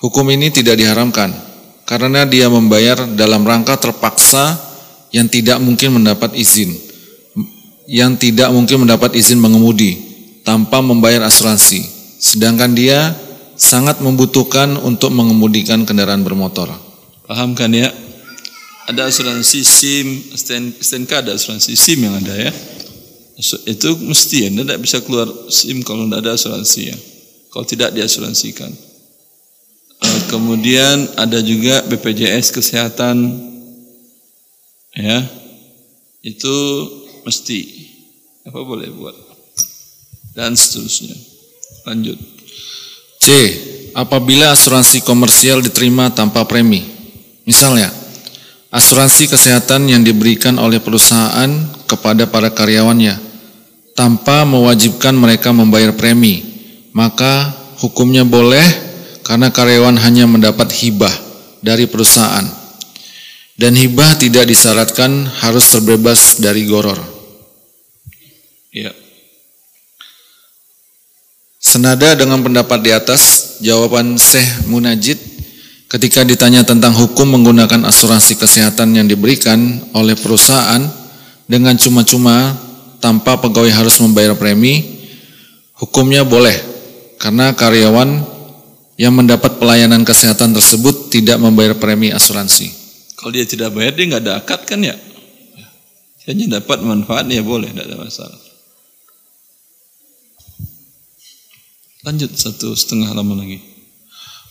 [0.00, 1.32] Hukum ini tidak diharamkan
[1.88, 4.65] karena dia membayar dalam rangka terpaksa
[5.10, 6.72] yang tidak mungkin mendapat izin
[7.86, 9.98] yang tidak mungkin mendapat izin mengemudi
[10.42, 11.82] tanpa membayar asuransi
[12.18, 13.14] sedangkan dia
[13.56, 16.68] sangat membutuhkan untuk mengemudikan kendaraan bermotor.
[17.24, 17.88] Paham kan ya?
[18.86, 20.06] Ada asuransi SIM,
[20.78, 22.52] STNK ada asuransi SIM yang ada ya
[23.68, 26.96] itu mesti Anda tidak bisa keluar SIM kalau tidak ada asuransi ya.
[27.52, 28.72] Kalau tidak diasuransikan.
[29.96, 33.16] Uh, kemudian ada juga BPJS kesehatan
[34.96, 35.20] ya.
[36.24, 36.56] Itu
[37.22, 37.58] mesti
[38.48, 39.16] apa boleh buat
[40.34, 41.14] dan seterusnya.
[41.86, 42.18] Lanjut.
[43.22, 43.26] C.
[43.96, 46.84] Apabila asuransi komersial diterima tanpa premi.
[47.48, 47.88] Misalnya,
[48.68, 51.48] asuransi kesehatan yang diberikan oleh perusahaan
[51.88, 53.16] kepada para karyawannya
[53.96, 56.44] tanpa mewajibkan mereka membayar premi,
[56.92, 57.48] maka
[57.80, 58.66] hukumnya boleh
[59.24, 61.12] karena karyawan hanya mendapat hibah
[61.64, 62.65] dari perusahaan.
[63.56, 67.00] Dan hibah tidak disyaratkan harus terbebas dari goror.
[68.68, 68.92] Ya.
[71.56, 75.16] Senada dengan pendapat di atas, jawaban Syekh Munajid
[75.88, 80.84] ketika ditanya tentang hukum menggunakan asuransi kesehatan yang diberikan oleh perusahaan
[81.48, 82.54] dengan cuma-cuma
[83.00, 84.84] tanpa pegawai harus membayar premi,
[85.80, 86.54] hukumnya boleh
[87.16, 88.20] karena karyawan
[89.00, 92.85] yang mendapat pelayanan kesehatan tersebut tidak membayar premi asuransi.
[93.26, 94.94] Kalau dia tidak bayar dia nggak ada akad kan ya?
[96.30, 98.38] Hanya dapat manfaat ya boleh, tidak ada masalah.
[102.06, 103.58] Lanjut satu setengah lama lagi.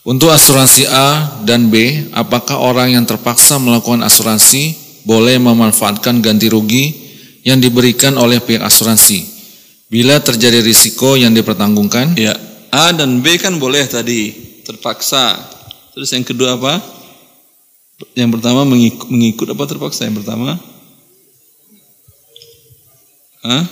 [0.04, 4.76] Untuk asuransi A dan B, apakah orang yang terpaksa melakukan asuransi
[5.08, 6.92] boleh memanfaatkan ganti rugi
[7.48, 9.24] yang diberikan oleh pihak asuransi.
[9.88, 12.36] Bila terjadi risiko yang dipertanggungkan, ya
[12.76, 14.36] A dan B kan boleh tadi
[14.68, 15.32] terpaksa.
[15.96, 17.05] Terus yang kedua apa?
[18.16, 20.04] Yang pertama mengikut, mengikut apa terpaksa?
[20.08, 20.60] Yang pertama?
[23.46, 23.64] Hah?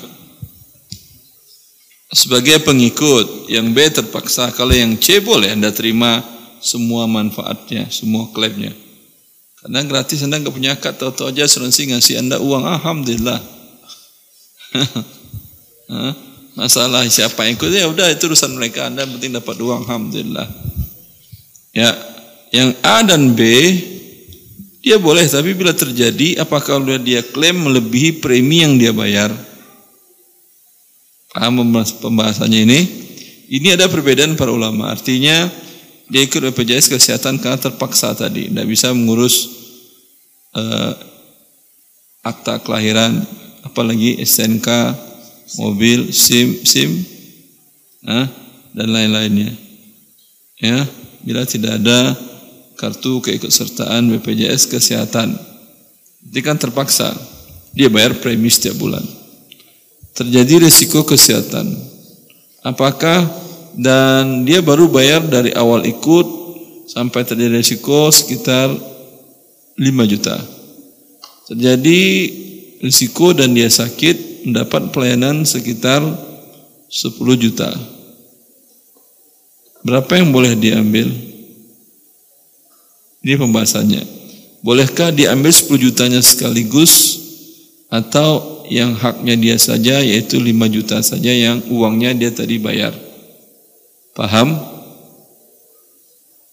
[2.13, 4.53] Sebagai pengikut, yang B terpaksa.
[4.53, 6.21] Kalau yang C boleh Anda terima
[6.61, 8.71] semua manfaatnya, semua klaimnya.
[9.59, 13.39] Karena gratis Anda nggak punya akad, tahu-tahu aja asuransi ngasih Anda uang, alhamdulillah.
[16.59, 18.85] Masalah siapa yang ikut ya udah itu urusan mereka.
[18.87, 20.47] Anda penting dapat uang, alhamdulillah.
[21.73, 21.89] Ya,
[22.53, 23.41] yang A dan B
[24.83, 29.31] dia boleh tapi bila terjadi apakah dia klaim melebihi premi yang dia bayar?
[31.31, 31.71] Paham
[32.03, 32.79] pembahasannya ini?
[33.47, 34.91] Ini ada perbedaan para ulama.
[34.91, 35.47] Artinya
[36.11, 39.49] dia ikut BPJS kesehatan karena terpaksa tadi, tidak bisa mengurus
[40.53, 40.93] uh,
[42.21, 43.23] akta kelahiran,
[43.63, 44.67] apalagi SNK,
[45.57, 46.91] mobil, SIM, SIM,
[48.03, 48.29] nah,
[48.75, 49.55] dan lain-lainnya.
[50.59, 50.85] Ya,
[51.23, 52.13] bila tidak ada
[52.75, 55.35] kartu keikutsertaan BPJS kesehatan,
[56.23, 57.11] itu kan terpaksa
[57.73, 59.01] dia bayar premi setiap bulan.
[60.13, 61.73] Terjadi risiko kesehatan.
[62.61, 63.25] Apakah
[63.73, 66.27] dan dia baru bayar dari awal ikut
[66.85, 70.37] sampai terjadi risiko sekitar 5 juta.
[71.49, 72.01] Terjadi
[72.85, 76.05] risiko dan dia sakit mendapat pelayanan sekitar
[76.93, 77.73] 10 juta.
[79.81, 81.32] Berapa yang boleh diambil?
[83.23, 84.03] Ini pembahasannya.
[84.59, 87.23] Bolehkah diambil 10 jutanya sekaligus
[87.87, 92.91] atau yang haknya dia saja yaitu 5 juta saja yang uangnya dia tadi bayar?
[94.11, 94.59] Paham?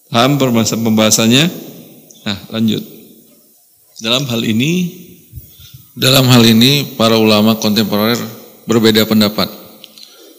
[0.07, 1.45] Paham pembahasannya?
[2.23, 2.83] Nah, lanjut.
[3.99, 5.03] Dalam hal ini
[5.91, 8.15] dalam hal ini para ulama kontemporer
[8.63, 9.51] berbeda pendapat.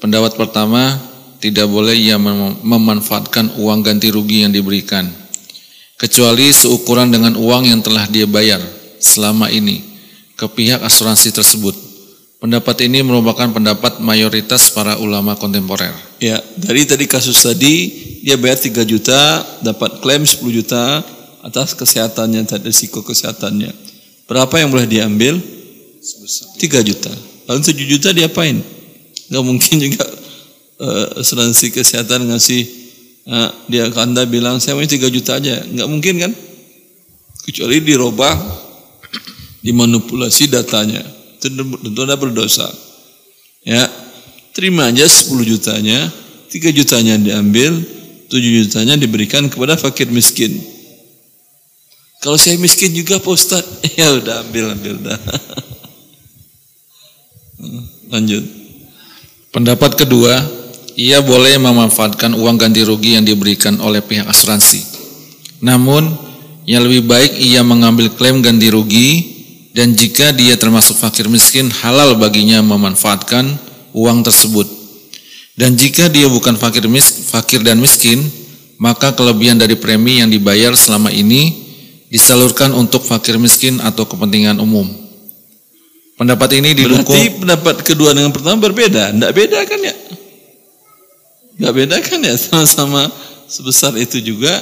[0.00, 0.96] Pendapat pertama,
[1.44, 5.21] tidak boleh ia memanfaatkan uang ganti rugi yang diberikan
[6.02, 8.58] kecuali seukuran dengan uang yang telah dia bayar
[8.98, 9.78] selama ini
[10.34, 11.78] ke pihak asuransi tersebut.
[12.42, 15.94] Pendapat ini merupakan pendapat mayoritas para ulama kontemporer.
[16.18, 17.86] Ya, dari tadi kasus tadi
[18.26, 21.06] dia bayar 3 juta, dapat klaim 10 juta
[21.46, 23.70] atas kesehatannya, tadi risiko kesehatannya.
[24.26, 25.38] Berapa yang boleh diambil?
[25.38, 27.14] 3 juta.
[27.46, 28.58] Lalu 7 juta diapain?
[29.30, 30.02] Gak mungkin juga
[30.82, 32.81] uh, asuransi kesehatan ngasih
[33.28, 35.62] uh, dia anda bilang saya mau 3 juta aja.
[35.62, 36.32] Gak mungkin kan?
[37.42, 38.34] Kecuali dirubah,
[39.62, 41.02] dimanipulasi datanya.
[41.42, 42.70] Tentu anda berdosa.
[43.62, 43.86] Ya,
[44.54, 46.10] terima aja 10 jutanya,
[46.50, 47.78] 3 jutanya diambil,
[48.30, 50.50] 7 jutanya diberikan kepada fakir miskin.
[52.22, 53.34] Kalau saya miskin juga Pak
[53.98, 55.18] ya udah ambil ambil dah.
[58.14, 58.46] Lanjut.
[59.50, 60.61] Pendapat kedua,
[60.96, 64.84] ia boleh memanfaatkan uang ganti rugi yang diberikan oleh pihak asuransi.
[65.62, 66.08] Namun,
[66.68, 69.10] yang lebih baik ia mengambil klaim ganti rugi
[69.72, 73.56] dan jika dia termasuk fakir miskin, halal baginya memanfaatkan
[73.96, 74.68] uang tersebut.
[75.56, 78.24] Dan jika dia bukan fakir, mis, fakir dan miskin,
[78.76, 81.56] maka kelebihan dari premi yang dibayar selama ini
[82.12, 84.84] disalurkan untuk fakir miskin atau kepentingan umum.
[86.20, 87.16] Pendapat ini didukung.
[87.16, 89.10] Berarti pendapat kedua dengan pertama berbeda.
[89.10, 89.94] Tidak beda kan ya?
[91.56, 92.34] Tidak beda kan ya?
[92.44, 93.08] Sama-sama
[93.48, 94.52] sebesar itu juga.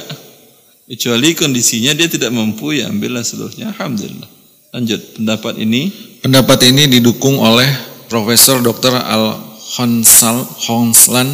[0.91, 3.71] Kecuali kondisinya dia tidak mampu ya ambillah seluruhnya.
[3.71, 4.27] Alhamdulillah.
[4.75, 5.87] Lanjut pendapat ini.
[6.19, 7.67] Pendapat ini didukung oleh
[8.11, 8.99] Profesor Dr.
[8.99, 9.39] Al
[9.79, 11.31] Honsal Honslan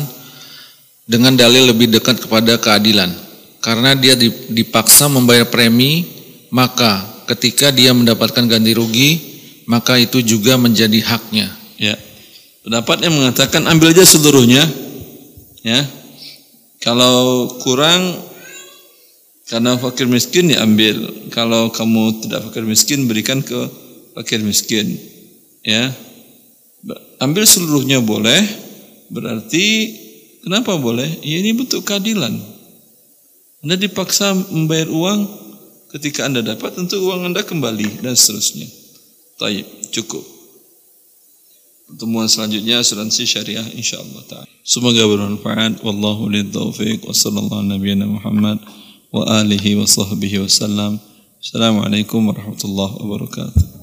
[1.09, 3.09] dengan dalil lebih dekat kepada keadilan.
[3.57, 4.13] Karena dia
[4.53, 6.05] dipaksa membayar premi,
[6.53, 9.11] maka ketika dia mendapatkan ganti rugi,
[9.65, 11.49] maka itu juga menjadi haknya.
[11.81, 11.97] Ya.
[12.61, 14.63] Pendapat yang mengatakan ambil aja seluruhnya.
[15.67, 15.83] Ya.
[16.79, 18.15] Kalau kurang
[19.51, 21.27] karena fakir miskin ya ambil.
[21.35, 23.67] Kalau kamu tidak fakir miskin berikan ke
[24.15, 24.95] fakir miskin.
[25.67, 25.91] Ya.
[27.19, 28.39] Ambil seluruhnya boleh.
[29.11, 29.91] Berarti
[30.47, 31.19] kenapa boleh?
[31.19, 32.39] Ya ini bentuk keadilan.
[33.59, 35.19] Anda dipaksa membayar uang
[35.91, 38.71] ketika Anda dapat tentu uang Anda kembali dan seterusnya.
[39.35, 40.36] Taib, cukup.
[41.87, 44.51] Pertemuan selanjutnya asuransi syariah insyaallah taala.
[44.67, 45.79] Semoga bermanfaat.
[45.87, 47.07] Wallahu taufiq
[47.63, 48.59] nabiyana Muhammad
[49.07, 50.99] wa alihi wa sahbihi wasallam.
[51.39, 53.76] Assalamualaikum warahmatullahi wabarakatuh.